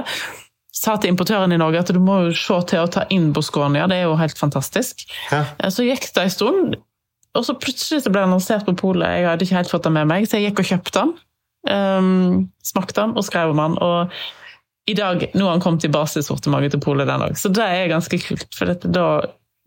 Sa 0.76 0.96
til 1.00 1.12
importøren 1.12 1.52
i 1.52 1.60
Norge 1.60 1.80
at 1.80 1.92
du 1.92 2.00
må 2.00 2.18
jo 2.26 2.34
se 2.36 2.56
til 2.72 2.84
å 2.84 2.90
ta 2.92 3.06
inn 3.12 3.30
Bosconia, 3.36 3.86
det 3.88 4.00
er 4.00 4.10
jo 4.10 4.16
helt 4.20 4.38
fantastisk. 4.38 5.06
Ja. 5.30 5.44
Eh, 5.58 5.72
Så 5.72 5.84
gikk 5.84 6.08
det 6.14 6.26
en 6.26 6.32
stund, 6.32 6.76
og 7.36 7.46
så 7.46 7.54
plutselig 7.60 8.02
så 8.04 8.10
ble 8.12 8.22
den 8.22 8.30
annonsert 8.32 8.66
på 8.66 8.74
polet. 8.78 9.20
Jeg 9.20 9.28
hadde 9.28 9.46
ikke 9.46 9.58
helt 9.60 9.72
fått 9.72 9.86
den 9.88 9.96
med 9.96 10.10
meg, 10.10 10.26
så 10.28 10.40
jeg 10.40 10.50
gikk 10.50 10.64
og 10.64 10.70
kjøpte 10.72 11.02
den. 11.02 11.14
Um, 11.66 12.50
smakte 12.64 13.00
den 13.00 13.16
og 13.18 13.26
skrev 13.26 13.52
om 13.54 13.62
den. 13.62 13.78
Og 13.82 14.16
i 14.86 14.94
dag, 14.94 15.24
nå 15.34 15.48
har 15.48 15.56
han 15.56 15.64
kommet 15.64 15.86
i 15.86 15.90
basissortimentet 15.90 16.76
til 16.76 16.82
polet 16.84 17.08
den 17.08 17.24
òg, 17.26 17.34
så 17.38 17.50
det 17.50 17.64
er 17.64 17.90
ganske 17.90 18.20
kult. 18.22 18.48
For 18.54 18.70
dette, 18.70 18.90
da, 18.94 19.06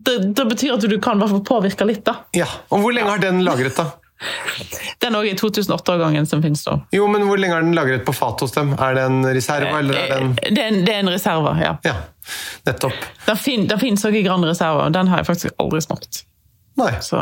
det, 0.06 0.18
det 0.36 0.46
betyr 0.48 0.78
at 0.78 0.86
du 0.88 0.96
kan 1.02 1.20
i 1.20 1.26
hvert 1.26 1.44
påvirke 1.48 1.88
litt, 1.88 2.04
da. 2.08 2.22
Ja, 2.36 2.48
Og 2.72 2.84
hvor 2.84 2.96
lenge 2.96 3.12
har 3.12 3.20
den 3.22 3.42
lagret, 3.44 3.76
da? 3.76 3.90
Den 5.00 5.14
òg 5.16 5.30
er 5.30 5.36
2008-årgangen 5.40 6.26
som 6.28 6.42
finnes 6.44 6.60
da. 6.66 6.74
Jo, 6.92 7.06
men 7.08 7.22
hvor 7.24 7.40
lenge 7.40 7.56
har 7.56 7.64
den 7.64 7.72
lagret 7.76 8.02
på 8.04 8.12
fat 8.12 8.42
hos 8.44 8.52
dem? 8.52 8.74
Er 8.76 8.98
det 8.98 9.04
en 9.08 9.22
reserve, 9.24 9.70
eller 9.78 9.96
er 9.96 10.10
det 10.10 10.18
en 10.18 10.34
Det 10.36 10.50
er 10.50 10.66
en, 10.66 10.80
det 10.84 10.92
er 10.92 10.98
en 11.04 11.12
reserve, 11.12 11.54
ja. 11.56 11.70
Ja, 11.86 11.94
nettopp. 12.68 13.06
Den, 13.24 13.40
fin, 13.40 13.64
den 13.70 13.80
finnes 13.80 14.04
også 14.04 14.20
i 14.20 14.24
Grand 14.26 14.44
Reserve, 14.44 14.84
og 14.84 14.92
den 14.92 15.08
har 15.08 15.22
jeg 15.22 15.30
faktisk 15.30 15.56
aldri 15.62 15.80
smakt. 15.84 16.24
Nei, 16.80 16.92
Så 17.04 17.16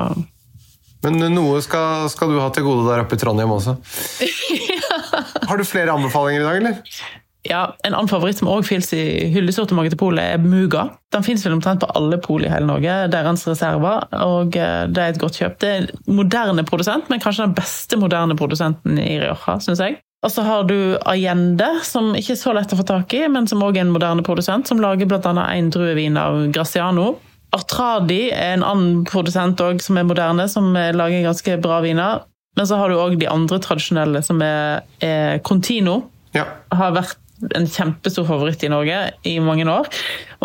men 1.06 1.22
noe 1.34 1.60
skal, 1.64 2.08
skal 2.12 2.32
du 2.32 2.40
ha 2.42 2.48
til 2.54 2.66
gode 2.66 2.88
der 2.88 3.04
oppe 3.04 3.18
i 3.18 3.20
Trondheim 3.20 3.52
også. 3.54 3.76
Har 5.48 5.58
du 5.58 5.64
flere 5.66 5.94
anbefalinger 5.94 6.42
i 6.42 6.46
dag, 6.46 6.60
eller? 6.62 7.00
Ja, 7.48 7.76
En 7.86 7.94
annen 7.94 8.10
favoritt 8.10 8.40
som 8.40 8.48
også 8.50 8.66
finnes 8.68 8.90
i 8.92 9.02
hyllesortimentet 9.32 9.94
til 9.94 10.00
polet, 10.00 10.34
er 10.34 10.42
Muga. 10.42 10.88
Den 11.14 11.24
finnes 11.24 11.44
vel 11.46 11.54
omtrent 11.56 11.80
på 11.80 11.88
alle 11.96 12.18
pol 12.20 12.44
i 12.44 12.50
hele 12.50 12.66
Norge. 12.68 12.96
Deres 13.12 13.46
reserver, 13.48 14.04
og 14.26 14.58
eh, 14.58 14.82
det 14.90 15.04
er 15.04 15.14
et 15.14 15.22
godt 15.22 15.38
kjøp. 15.38 15.56
Det 15.62 15.70
er 15.70 15.86
en 15.86 16.18
moderne 16.18 16.64
produsent, 16.68 17.08
men 17.08 17.22
kanskje 17.22 17.46
den 17.46 17.56
beste 17.56 17.98
moderne 18.00 18.36
produsenten 18.36 18.98
i 19.00 19.14
Rioja, 19.22 19.56
syns 19.64 19.82
jeg. 19.84 20.00
Og 20.26 20.32
så 20.34 20.42
har 20.42 20.66
du 20.66 20.98
Allende, 21.06 21.68
som 21.86 22.10
ikke 22.18 22.34
er 22.34 22.40
så 22.40 22.52
lett 22.56 22.74
å 22.74 22.80
få 22.80 22.84
tak 22.86 23.14
i, 23.14 23.22
men 23.30 23.46
som 23.46 23.62
også 23.62 23.78
er 23.78 23.86
en 23.86 23.94
moderne 23.94 24.24
produsent, 24.26 24.66
som 24.66 24.82
lager 24.82 25.06
bl.a. 25.06 25.30
en 25.30 25.70
druevin 25.70 26.18
av 26.18 26.40
Graciano. 26.52 27.12
Artradi 27.56 28.28
er 28.34 28.56
en 28.56 28.66
annen 28.66 29.04
produsent 29.08 29.60
også, 29.64 29.88
som 29.88 30.00
er 30.00 30.08
moderne, 30.08 30.48
som 30.52 30.68
eh, 30.76 30.92
lager 30.96 31.24
ganske 31.26 31.56
bra 31.64 31.80
viner. 31.84 32.24
Men 32.58 32.66
så 32.68 32.78
har 32.80 32.90
du 32.90 32.98
òg 32.98 33.16
de 33.20 33.28
andre 33.30 33.60
tradisjonelle, 33.62 34.22
som 34.26 34.42
er, 34.44 34.84
er 35.04 35.38
Contino. 35.46 36.02
Ja. 36.34 36.44
Har 36.74 36.96
vært 36.96 37.16
en 37.54 37.68
kjempestor 37.70 38.26
favoritt 38.26 38.64
i 38.66 38.72
Norge 38.72 39.04
i 39.28 39.38
mange 39.42 39.68
år. 39.70 39.88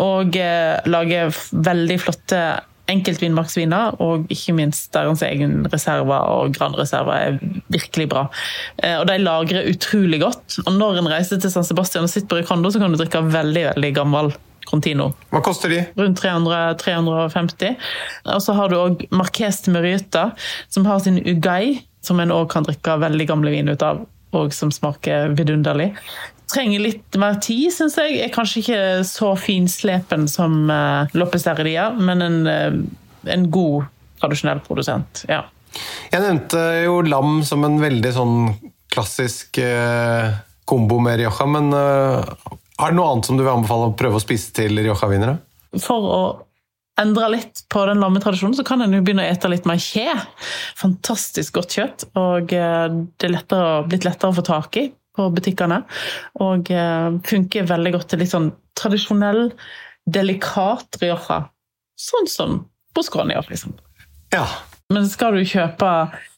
Og 0.00 0.38
eh, 0.38 0.78
lager 0.88 1.34
veldig 1.52 1.98
flotte 2.02 2.44
enkeltvinmarksviner, 2.92 3.96
og 4.04 4.26
ikke 4.32 4.54
minst 4.56 4.90
deres 4.92 5.22
egen 5.24 5.62
reserver 5.72 6.26
og 6.34 6.52
Grand 6.56 6.76
Reserver 6.76 7.16
er 7.16 7.38
virkelig 7.72 8.10
bra. 8.12 8.26
Eh, 8.82 8.98
og 9.00 9.08
de 9.08 9.20
lagrer 9.22 9.70
utrolig 9.72 10.20
godt. 10.22 10.60
Og 10.66 10.74
når 10.76 11.00
en 11.00 11.12
reiser 11.14 11.40
til 11.40 11.52
San 11.52 11.66
Sebastian 11.66 12.06
og 12.06 12.12
sitter 12.12 12.30
på 12.30 12.42
Ricondo, 12.42 12.72
så 12.72 12.82
kan 12.82 12.92
du 12.92 13.00
drikke 13.00 13.24
veldig, 13.32 13.70
veldig 13.72 13.94
gammel 13.96 14.34
Contino. 14.68 15.10
Hva 15.32 15.42
koster 15.44 15.72
de? 15.72 15.82
Rundt 15.98 16.22
300-350. 16.22 17.74
Og 18.34 18.42
så 18.42 18.56
har 18.56 18.70
du 18.70 18.78
òg 18.78 19.06
Marques 19.14 19.62
de 19.64 19.74
Merita, 19.74 20.28
som 20.72 20.86
har 20.88 21.02
sin 21.04 21.20
Ugay, 21.20 21.78
som 22.04 22.20
en 22.20 22.34
òg 22.34 22.48
kan 22.52 22.66
drikke 22.66 22.98
veldig 23.02 23.28
gamle 23.30 23.54
vin 23.54 23.70
ut 23.70 23.84
av, 23.84 24.04
og 24.34 24.54
som 24.56 24.72
smaker 24.74 25.34
vidunderlig. 25.38 25.92
Trenger 26.52 26.82
litt 26.84 27.18
mer 27.20 27.38
tid, 27.42 27.70
syns 27.72 27.96
jeg. 28.00 28.18
Er 28.20 28.34
kanskje 28.34 28.60
ikke 28.60 28.82
så 29.08 29.32
finslepen 29.40 30.28
som 30.30 30.64
uh, 30.70 31.10
Lopez 31.16 31.46
Heredia, 31.48 31.88
men 31.96 32.22
en, 32.22 32.38
eh, 32.50 32.76
en 33.32 33.50
god 33.52 33.88
tradisjonell 34.20 34.60
produsent. 34.66 35.24
Ja. 35.28 35.44
Jeg 36.12 36.22
nevnte 36.22 36.60
jo 36.84 37.00
lam 37.06 37.40
som 37.46 37.64
en 37.66 37.80
veldig 37.82 38.12
sånn 38.14 38.36
klassisk 38.94 39.58
eh, 39.58 40.34
kombo 40.68 41.00
med 41.02 41.18
Rioja, 41.18 41.46
men 41.50 41.72
eh, 41.74 42.20
er 42.80 42.90
det 42.90 42.98
noe 42.98 43.12
annet 43.12 43.28
som 43.28 43.38
du 43.38 43.44
vil 43.44 43.52
anbefale 43.52 43.90
å 43.90 43.94
prøve 43.98 44.18
å 44.18 44.22
spise 44.22 44.50
til 44.56 44.74
Rioja-vinere? 44.80 45.38
For 45.82 46.10
å 46.10 46.24
endre 47.00 47.28
litt 47.32 47.64
på 47.72 47.84
den 47.88 48.02
lammetradisjonen, 48.02 48.56
så 48.58 48.64
kan 48.66 48.82
en 48.82 48.94
jo 48.94 49.02
begynne 49.04 49.24
å 49.24 49.30
ete 49.30 49.50
litt 49.50 49.66
mer 49.68 49.80
kje. 49.82 50.08
Fantastisk 50.78 51.56
godt 51.58 51.74
kjøtt, 51.78 52.06
og 52.18 52.54
eh, 52.54 52.84
det 53.18 53.28
er 53.28 53.34
lettere, 53.34 53.80
blitt 53.88 54.06
lettere 54.06 54.30
å 54.30 54.36
få 54.36 54.46
tak 54.46 54.78
i 54.82 54.88
på 55.14 55.30
butikkene. 55.34 55.80
Og 56.42 56.70
eh, 56.74 57.08
funker 57.26 57.70
veldig 57.70 57.94
godt 57.96 58.12
til 58.12 58.22
litt 58.22 58.34
sånn 58.34 58.52
tradisjonell, 58.78 59.48
delikat 60.10 61.00
rioja. 61.02 61.44
Sånn 61.98 62.30
som 62.30 62.62
på 62.94 63.02
Skånia, 63.06 63.42
liksom. 63.48 63.74
Ja. 64.34 64.46
Men 64.92 65.06
skal 65.10 65.38
du 65.38 65.46
kjøpe 65.46 65.90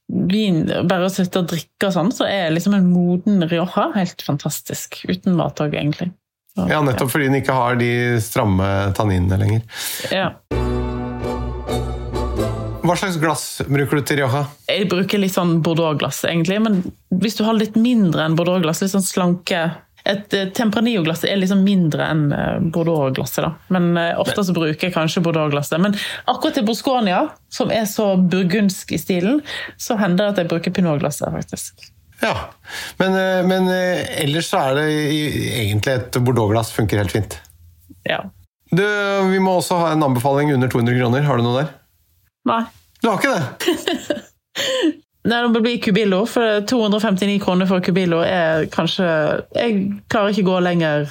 vin, 0.06 0.62
bare 0.86 1.08
å 1.08 1.12
sitte 1.12 1.42
og 1.42 1.50
drikke 1.50 1.88
og 1.88 1.96
sånn, 1.96 2.12
så 2.14 2.28
er 2.28 2.52
liksom 2.52 2.76
en 2.76 2.88
moden 2.92 3.44
rioja 3.48 3.90
helt 3.96 4.22
fantastisk. 4.24 5.02
Uten 5.08 5.36
mat 5.38 5.60
òg, 5.64 5.74
egentlig. 5.76 6.12
Ja, 6.56 6.80
nettopp 6.80 7.12
fordi 7.12 7.28
den 7.28 7.42
ikke 7.42 7.56
har 7.56 7.76
de 7.80 7.90
stramme 8.24 8.68
tanninene 8.96 9.40
lenger. 9.42 9.82
Ja. 10.08 10.30
Hva 12.86 12.94
slags 12.94 13.16
glass 13.18 13.44
bruker 13.66 13.98
du 13.98 14.06
til 14.06 14.20
Rioja? 14.20 14.44
Jeg 14.70 14.86
bruker 14.90 15.18
litt 15.18 15.34
sånn 15.34 15.58
Bordeaux-glass, 15.64 16.22
egentlig. 16.28 16.60
Men 16.62 16.78
hvis 17.10 17.34
du 17.38 17.42
har 17.46 17.56
litt 17.58 17.74
mindre 17.78 18.22
enn 18.22 18.36
Bordeaux-glass, 18.38 18.84
litt 18.84 18.94
sånn 18.94 19.04
slanke 19.06 19.64
Et 20.06 20.34
eh, 20.38 20.44
Tempranillo-glass 20.54 21.24
er 21.26 21.40
liksom 21.40 21.64
mindre 21.66 22.06
enn 22.06 22.28
eh, 22.30 22.60
Bordeaux-glasset, 22.62 23.42
da. 23.42 23.50
Men 23.74 23.88
eh, 23.98 24.12
ofte 24.22 24.44
så 24.46 24.54
bruker 24.54 24.86
jeg 24.86 24.94
kanskje 24.94 25.24
Bordeaux-glasset. 25.24 25.80
Men 25.82 25.96
akkurat 26.30 26.54
til 26.60 26.66
Bosconia, 26.68 27.24
som 27.50 27.74
er 27.74 27.88
så 27.90 28.12
burgundsk 28.22 28.94
i 28.94 29.02
stilen, 29.02 29.42
så 29.82 29.98
hender 29.98 30.28
det 30.28 30.30
at 30.30 30.44
jeg 30.44 30.52
bruker 30.54 30.76
Pinot-glasset, 30.78 31.26
faktisk. 31.34 31.88
Ja, 32.22 32.34
men, 33.00 33.12
eh, 33.12 33.42
men 33.46 33.68
eh, 33.68 34.22
ellers 34.24 34.48
så 34.52 34.62
er 34.70 34.78
det 34.78 34.86
egentlig 34.88 35.96
et 35.98 36.18
Bordeaux-glass 36.24 36.72
funker 36.76 37.02
helt 37.02 37.12
fint. 37.12 37.38
Ja. 38.08 38.22
Du, 38.72 38.84
vi 39.30 39.40
må 39.42 39.58
også 39.58 39.78
ha 39.82 39.90
en 39.94 40.04
anbefaling 40.06 40.52
under 40.54 40.70
200 40.72 40.96
kroner. 40.98 41.26
Har 41.26 41.38
du 41.38 41.46
noe 41.46 41.60
der? 41.60 41.74
Nei. 42.48 42.62
Du 43.02 43.10
har 43.10 43.20
ikke 43.20 43.34
det? 43.36 44.22
Nei, 45.26 45.40
det 45.52 45.60
blir 45.62 45.80
Cubillo, 45.82 46.20
for 46.30 46.62
259 46.70 47.40
kroner 47.42 47.66
for 47.66 47.82
Cubillo 47.82 48.20
er 48.22 48.68
kanskje 48.70 49.06
Jeg 49.56 49.80
klarer 50.06 50.30
ikke 50.30 50.46
gå 50.46 50.60
lenger. 50.62 51.10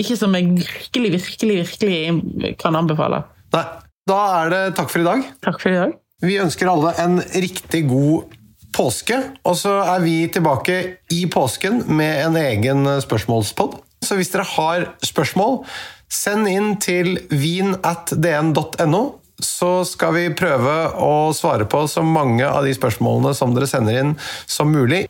Ikke 0.00 0.16
som 0.16 0.34
jeg 0.36 0.48
virkelig, 0.62 1.12
virkelig, 1.18 1.56
virkelig 1.64 2.56
kan 2.60 2.78
anbefale. 2.78 3.22
Nei. 3.54 3.64
Da 4.08 4.20
er 4.40 4.48
det 4.50 4.60
takk 4.78 4.88
for 4.90 5.02
i 5.02 5.06
dag. 5.06 5.26
Takk 5.44 5.60
for 5.62 5.70
i 5.70 5.76
dag. 5.76 5.92
Vi 6.24 6.38
ønsker 6.40 6.70
alle 6.72 6.94
en 7.00 7.20
riktig 7.20 7.84
god 7.88 8.32
påske, 8.74 9.18
og 9.44 9.56
så 9.58 9.76
er 9.94 10.02
vi 10.04 10.16
tilbake 10.32 10.80
i 11.12 11.24
påsken 11.30 11.84
med 11.88 12.24
en 12.26 12.38
egen 12.40 12.86
spørsmålspod. 13.02 13.78
Så 14.04 14.16
hvis 14.16 14.32
dere 14.32 14.46
har 14.56 14.86
spørsmål, 15.04 15.62
send 16.10 16.48
inn 16.50 16.74
til 16.82 17.18
vin.dn.no, 17.30 19.02
så 19.40 19.70
skal 19.88 20.14
vi 20.16 20.26
prøve 20.36 20.76
å 21.00 21.32
svare 21.36 21.66
på 21.70 21.86
så 21.88 22.04
mange 22.04 22.44
av 22.44 22.66
de 22.66 22.74
spørsmålene 22.76 23.32
som 23.36 23.54
dere 23.56 23.68
sender 23.70 24.00
inn 24.02 24.14
som 24.46 24.72
mulig. 24.72 25.06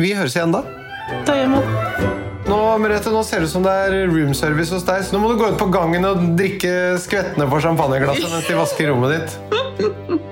Vi 0.00 0.14
høres 0.16 0.36
igjen 0.38 0.54
da. 0.54 0.64
Da 1.26 1.36
gjør 1.36 1.56
vi 1.56 2.10
Nå, 2.42 2.58
Merete, 2.82 3.12
nå 3.14 3.20
ser 3.24 3.40
det 3.40 3.48
ut 3.48 3.52
som 3.52 3.62
det 3.64 3.72
er 3.84 4.10
room 4.10 4.32
service 4.34 4.74
hos 4.74 4.82
deg, 4.84 5.04
så 5.06 5.14
nå 5.14 5.22
må 5.22 5.30
du 5.30 5.38
gå 5.38 5.52
ut 5.52 5.60
på 5.60 5.70
gangen 5.72 6.04
og 6.08 6.26
drikke 6.36 6.98
skvettene 7.00 7.46
på 7.48 7.62
champagneglasset 7.62 8.28
mens 8.34 8.50
de 8.50 8.58
vasker 8.58 8.90
rommet 8.90 9.14
ditt. 9.14 10.20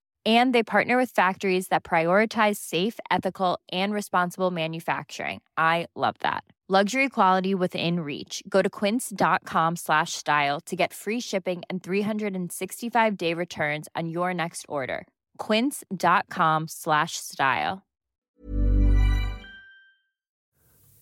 And 0.25 0.53
they 0.53 0.63
partner 0.63 0.97
with 0.97 1.09
factories 1.09 1.69
that 1.69 1.83
prioritize 1.83 2.57
safe, 2.57 2.99
ethical, 3.09 3.59
and 3.71 3.91
responsible 3.93 4.51
manufacturing. 4.51 5.41
I 5.57 5.87
love 5.95 6.15
that. 6.19 6.43
Luxury 6.69 7.09
quality 7.09 7.55
within 7.55 7.99
reach. 7.99 8.43
Go 8.47 8.61
to 8.61 8.69
quince.com 8.69 9.75
slash 9.75 10.13
style 10.13 10.61
to 10.61 10.75
get 10.75 10.93
free 10.93 11.19
shipping 11.19 11.63
and 11.69 11.81
365-day 11.81 13.33
returns 13.33 13.89
on 13.93 14.07
your 14.07 14.33
next 14.33 14.65
order. 14.69 15.05
quince.com 15.37 16.67
slash 16.67 17.17
style. 17.17 17.81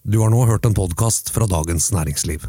Du 0.04 0.20
har 0.20 0.30
nå 0.30 0.46
hørt 0.46 0.66
en 0.66 0.74
podkast 0.74 1.30
fra 1.30 1.46
Dagens 1.46 1.92
Næringsliv. 1.92 2.48